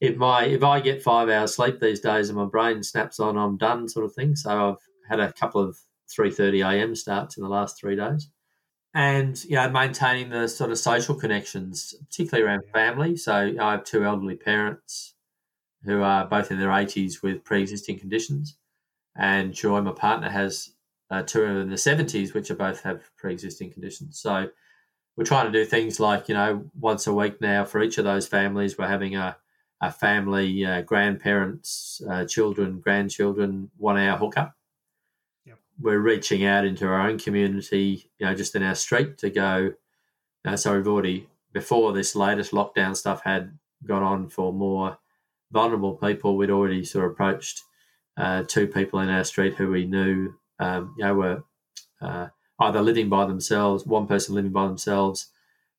if 0.00 0.16
my 0.16 0.44
if 0.44 0.62
I 0.62 0.80
get 0.80 1.02
five 1.02 1.28
hours 1.28 1.54
sleep 1.54 1.80
these 1.80 2.00
days 2.00 2.28
and 2.28 2.36
my 2.36 2.44
brain 2.44 2.82
snaps 2.82 3.20
on, 3.20 3.38
I'm 3.38 3.56
done, 3.56 3.88
sort 3.88 4.04
of 4.04 4.14
thing. 4.14 4.34
So 4.36 4.70
I've 4.70 5.08
had 5.08 5.20
a 5.20 5.32
couple 5.32 5.62
of 5.62 5.78
three 6.10 6.30
thirty 6.30 6.60
a.m. 6.60 6.94
starts 6.96 7.36
in 7.36 7.42
the 7.44 7.48
last 7.48 7.78
three 7.78 7.96
days, 7.96 8.28
and 8.94 9.42
you 9.44 9.56
know 9.56 9.70
maintaining 9.70 10.30
the 10.30 10.48
sort 10.48 10.72
of 10.72 10.78
social 10.78 11.14
connections, 11.14 11.94
particularly 12.08 12.48
around 12.48 12.64
family. 12.72 13.16
So 13.16 13.54
I 13.60 13.70
have 13.72 13.84
two 13.84 14.04
elderly 14.04 14.36
parents 14.36 15.14
who 15.84 16.02
are 16.02 16.26
both 16.26 16.50
in 16.50 16.58
their 16.58 16.72
eighties 16.72 17.22
with 17.22 17.44
pre-existing 17.44 17.98
conditions, 17.98 18.56
and 19.16 19.54
Joy, 19.54 19.80
my 19.82 19.92
partner, 19.92 20.30
has 20.30 20.70
uh, 21.10 21.22
two 21.22 21.44
in 21.44 21.70
the 21.70 21.78
seventies, 21.78 22.34
which 22.34 22.50
are 22.50 22.56
both 22.56 22.82
have 22.82 23.08
pre-existing 23.16 23.72
conditions. 23.72 24.18
So 24.18 24.48
we're 25.16 25.24
trying 25.24 25.50
to 25.50 25.52
do 25.52 25.64
things 25.64 26.00
like 26.00 26.28
you 26.28 26.34
know 26.34 26.64
once 26.78 27.06
a 27.06 27.12
week 27.12 27.40
now 27.40 27.64
for 27.64 27.82
each 27.82 27.98
of 27.98 28.04
those 28.04 28.26
families 28.26 28.78
we're 28.78 28.88
having 28.88 29.16
a, 29.16 29.36
a 29.80 29.90
family 29.90 30.64
uh, 30.64 30.82
grandparents 30.82 32.00
uh, 32.08 32.24
children 32.24 32.80
grandchildren 32.80 33.70
one 33.76 33.98
hour 33.98 34.16
hookup 34.16 34.54
yep. 35.44 35.58
we're 35.80 35.98
reaching 35.98 36.44
out 36.44 36.64
into 36.64 36.86
our 36.86 37.08
own 37.08 37.18
community 37.18 38.10
you 38.18 38.26
know 38.26 38.34
just 38.34 38.54
in 38.54 38.62
our 38.62 38.74
street 38.74 39.18
to 39.18 39.30
go 39.30 39.72
uh, 40.44 40.56
so 40.56 40.74
we've 40.74 40.88
already 40.88 41.28
before 41.52 41.92
this 41.92 42.16
latest 42.16 42.52
lockdown 42.52 42.96
stuff 42.96 43.22
had 43.24 43.58
gone 43.84 44.02
on 44.02 44.28
for 44.28 44.52
more 44.52 44.98
vulnerable 45.50 45.94
people 45.94 46.36
we'd 46.36 46.50
already 46.50 46.84
sort 46.84 47.04
of 47.04 47.12
approached 47.12 47.62
uh, 48.16 48.42
two 48.46 48.66
people 48.66 49.00
in 49.00 49.08
our 49.08 49.24
street 49.24 49.54
who 49.54 49.70
we 49.70 49.84
knew 49.84 50.32
um, 50.58 50.94
you 50.96 51.04
know 51.04 51.14
were 51.14 51.44
uh, 52.00 52.28
either 52.62 52.82
living 52.82 53.08
by 53.08 53.26
themselves, 53.26 53.86
one 53.86 54.06
person 54.06 54.34
living 54.34 54.52
by 54.52 54.66
themselves, 54.66 55.28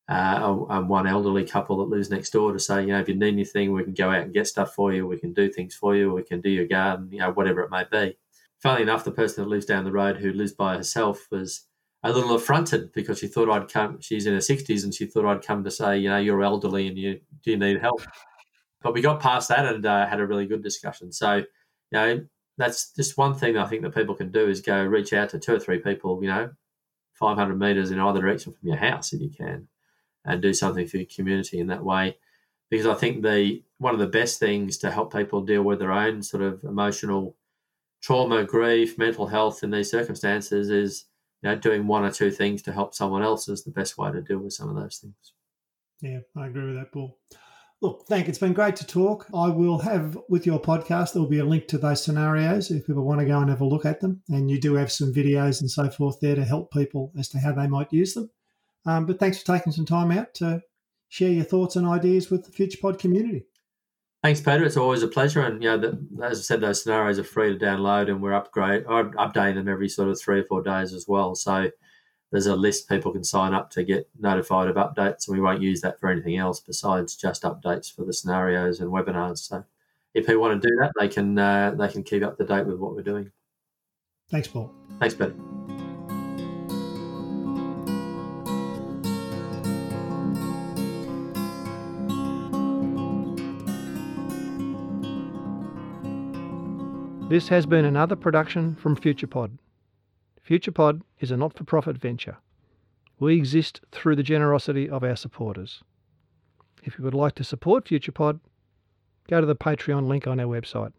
uh, 0.09 0.65
and 0.69 0.89
one 0.89 1.07
elderly 1.07 1.45
couple 1.45 1.77
that 1.77 1.95
lives 1.95 2.09
next 2.09 2.31
door 2.31 2.51
to 2.51 2.59
say, 2.59 2.81
you 2.81 2.87
know, 2.87 2.99
if 2.99 3.07
you 3.07 3.15
need 3.15 3.33
anything, 3.33 3.71
we 3.71 3.83
can 3.83 3.93
go 3.93 4.09
out 4.09 4.23
and 4.23 4.33
get 4.33 4.47
stuff 4.47 4.73
for 4.73 4.91
you. 4.93 5.07
We 5.07 5.17
can 5.17 5.33
do 5.33 5.49
things 5.49 5.73
for 5.75 5.95
you. 5.95 6.13
We 6.13 6.23
can 6.23 6.41
do 6.41 6.49
your 6.49 6.67
garden, 6.67 7.09
you 7.11 7.19
know, 7.19 7.31
whatever 7.31 7.61
it 7.61 7.71
may 7.71 7.85
be. 7.89 8.17
Funnily 8.59 8.83
enough, 8.83 9.03
the 9.03 9.11
person 9.11 9.43
that 9.43 9.49
lives 9.49 9.65
down 9.65 9.85
the 9.85 9.91
road 9.91 10.17
who 10.17 10.33
lives 10.33 10.51
by 10.51 10.75
herself 10.75 11.27
was 11.31 11.65
a 12.03 12.11
little 12.11 12.35
affronted 12.35 12.91
because 12.91 13.19
she 13.19 13.27
thought 13.27 13.49
I'd 13.49 13.71
come. 13.71 14.01
She's 14.01 14.25
in 14.25 14.33
her 14.33 14.41
sixties 14.41 14.83
and 14.83 14.93
she 14.93 15.05
thought 15.05 15.25
I'd 15.25 15.45
come 15.45 15.63
to 15.63 15.71
say, 15.71 15.97
you 15.97 16.09
know, 16.09 16.17
you're 16.17 16.43
elderly 16.43 16.87
and 16.87 16.97
you 16.97 17.21
do 17.41 17.51
you 17.51 17.57
need 17.57 17.79
help. 17.79 18.01
But 18.81 18.93
we 18.93 19.01
got 19.01 19.21
past 19.21 19.47
that 19.49 19.65
and 19.65 19.85
uh, 19.85 20.05
had 20.05 20.19
a 20.19 20.27
really 20.27 20.45
good 20.45 20.63
discussion. 20.63 21.13
So, 21.13 21.35
you 21.35 21.45
know, 21.93 22.25
that's 22.57 22.91
just 22.91 23.17
one 23.17 23.35
thing 23.35 23.57
I 23.57 23.65
think 23.65 23.83
that 23.83 23.95
people 23.95 24.15
can 24.15 24.31
do 24.31 24.49
is 24.49 24.59
go 24.59 24.83
reach 24.83 25.13
out 25.13 25.29
to 25.29 25.39
two 25.39 25.55
or 25.55 25.59
three 25.59 25.79
people, 25.79 26.21
you 26.21 26.29
know, 26.29 26.51
500 27.13 27.59
meters 27.59 27.91
in 27.91 27.99
either 27.99 28.21
direction 28.21 28.53
from 28.53 28.67
your 28.67 28.77
house 28.77 29.13
if 29.13 29.21
you 29.21 29.29
can, 29.29 29.67
and 30.25 30.41
do 30.41 30.53
something 30.53 30.87
for 30.87 30.97
your 30.97 31.07
community 31.13 31.59
in 31.59 31.67
that 31.67 31.83
way. 31.83 32.17
Because 32.69 32.87
I 32.87 32.95
think 32.95 33.21
the 33.21 33.63
one 33.77 33.93
of 33.93 33.99
the 33.99 34.07
best 34.07 34.39
things 34.39 34.77
to 34.79 34.91
help 34.91 35.13
people 35.13 35.41
deal 35.41 35.63
with 35.63 35.79
their 35.79 35.91
own 35.91 36.23
sort 36.23 36.43
of 36.43 36.63
emotional 36.63 37.35
trauma, 38.01 38.43
grief, 38.43 38.97
mental 38.97 39.27
health 39.27 39.63
in 39.63 39.71
these 39.71 39.91
circumstances 39.91 40.69
is 40.69 41.05
you 41.41 41.49
know 41.49 41.55
doing 41.55 41.87
one 41.87 42.03
or 42.03 42.11
two 42.11 42.31
things 42.31 42.61
to 42.63 42.73
help 42.73 42.93
someone 42.93 43.23
else 43.23 43.47
is 43.47 43.63
the 43.63 43.71
best 43.71 43.97
way 43.97 44.11
to 44.11 44.21
deal 44.21 44.39
with 44.39 44.53
some 44.53 44.69
of 44.69 44.75
those 44.75 44.97
things. 44.97 45.33
Yeah, 46.01 46.19
I 46.35 46.47
agree 46.47 46.65
with 46.65 46.75
that, 46.75 46.91
Paul. 46.91 47.17
Look, 47.83 48.07
thank. 48.07 48.29
It's 48.29 48.39
been 48.39 48.53
great 48.53 48.77
to 48.77 48.87
talk. 48.87 49.27
I 49.35 49.49
will 49.49 49.77
have 49.79 50.17
with 50.29 50.45
your 50.45 50.57
podcast. 50.57 51.11
There 51.11 51.21
will 51.21 51.27
be 51.27 51.39
a 51.39 51.45
link 51.45 51.67
to 51.67 51.77
those 51.77 52.01
scenarios 52.01 52.71
if 52.71 52.87
people 52.87 53.03
want 53.03 53.19
to 53.19 53.25
go 53.25 53.37
and 53.41 53.49
have 53.49 53.59
a 53.59 53.65
look 53.65 53.83
at 53.83 53.99
them. 53.99 54.21
And 54.29 54.49
you 54.49 54.57
do 54.57 54.75
have 54.75 54.89
some 54.89 55.13
videos 55.13 55.59
and 55.59 55.69
so 55.69 55.89
forth 55.89 56.17
there 56.21 56.35
to 56.35 56.45
help 56.45 56.71
people 56.71 57.11
as 57.19 57.27
to 57.27 57.39
how 57.39 57.51
they 57.51 57.67
might 57.67 57.91
use 57.91 58.13
them. 58.13 58.31
Um, 58.85 59.05
but 59.05 59.19
thanks 59.19 59.37
for 59.37 59.45
taking 59.47 59.73
some 59.73 59.85
time 59.85 60.11
out 60.11 60.33
to 60.35 60.61
share 61.09 61.31
your 61.31 61.43
thoughts 61.43 61.75
and 61.75 61.85
ideas 61.85 62.31
with 62.31 62.45
the 62.45 62.51
FuturePod 62.51 62.99
community. 62.99 63.47
Thanks, 64.23 64.39
Peter. 64.39 64.63
It's 64.63 64.77
always 64.77 65.03
a 65.03 65.09
pleasure. 65.09 65.41
And 65.41 65.61
you 65.61 65.69
know, 65.69 65.77
the, 65.77 66.07
as 66.23 66.39
I 66.39 66.41
said, 66.41 66.61
those 66.61 66.83
scenarios 66.83 67.19
are 67.19 67.25
free 67.25 67.51
to 67.51 67.65
download, 67.65 68.07
and 68.07 68.21
we're 68.21 68.31
upgrade, 68.31 68.85
I'm 68.87 69.11
updating 69.15 69.55
them 69.55 69.67
every 69.67 69.89
sort 69.89 70.07
of 70.07 70.17
three 70.21 70.39
or 70.39 70.45
four 70.45 70.63
days 70.63 70.93
as 70.93 71.05
well. 71.05 71.35
So 71.35 71.69
there's 72.33 72.47
a 72.47 72.55
list 72.55 72.89
people 72.89 73.11
can 73.11 73.23
sign 73.23 73.53
up 73.53 73.69
to 73.69 73.83
get 73.83 74.09
notified 74.19 74.67
of 74.67 74.75
updates, 74.75 75.27
and 75.27 75.37
we 75.37 75.39
won't 75.39 75.61
use 75.61 75.81
that 75.81 75.99
for 75.99 76.09
anything 76.09 76.35
else 76.35 76.59
besides 76.59 77.15
just 77.15 77.43
updates 77.43 77.95
for 77.95 78.03
the 78.05 78.11
scenarios 78.11 78.79
and 78.79 78.89
webinars. 78.89 79.37
So, 79.37 79.63
if 80.15 80.25
people 80.25 80.41
want 80.41 80.59
to 80.59 80.67
do 80.67 80.75
that, 80.79 80.93
they 80.99 81.07
can 81.07 81.37
uh, 81.37 81.75
they 81.77 81.87
can 81.89 82.01
keep 82.01 82.23
up 82.23 82.39
to 82.39 82.43
date 82.43 82.65
with 82.65 82.79
what 82.79 82.95
we're 82.95 83.03
doing. 83.03 83.31
Thanks, 84.31 84.47
Paul. 84.47 84.73
Thanks, 84.99 85.13
Peter. 85.13 85.35
This 97.29 97.47
has 97.49 97.67
been 97.67 97.85
another 97.85 98.15
production 98.15 98.75
from 98.75 98.95
FuturePod. 98.95 99.51
FuturePod 100.47 101.01
is 101.19 101.31
a 101.31 101.37
not 101.37 101.53
for 101.53 101.63
profit 101.63 101.97
venture. 101.97 102.37
We 103.19 103.35
exist 103.35 103.81
through 103.91 104.17
the 104.17 104.23
generosity 104.23 104.89
of 104.89 105.03
our 105.03 105.15
supporters. 105.15 105.83
If 106.83 106.97
you 106.97 107.05
would 107.05 107.13
like 107.13 107.35
to 107.35 107.43
support 107.43 107.85
FuturePod, 107.85 108.39
go 109.29 109.39
to 109.39 109.47
the 109.47 109.55
Patreon 109.55 110.07
link 110.07 110.27
on 110.27 110.39
our 110.39 110.47
website. 110.47 110.91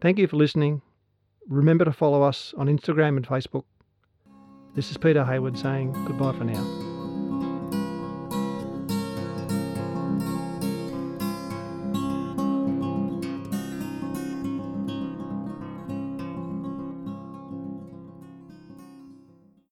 Thank 0.00 0.18
you 0.18 0.26
for 0.26 0.36
listening. 0.36 0.82
Remember 1.48 1.84
to 1.84 1.92
follow 1.92 2.22
us 2.22 2.52
on 2.56 2.66
Instagram 2.66 3.16
and 3.16 3.26
Facebook. 3.26 3.64
This 4.74 4.90
is 4.90 4.96
Peter 4.96 5.24
Hayward 5.24 5.56
saying 5.56 5.92
goodbye 6.06 6.32
for 6.32 6.44
now. 6.44 6.83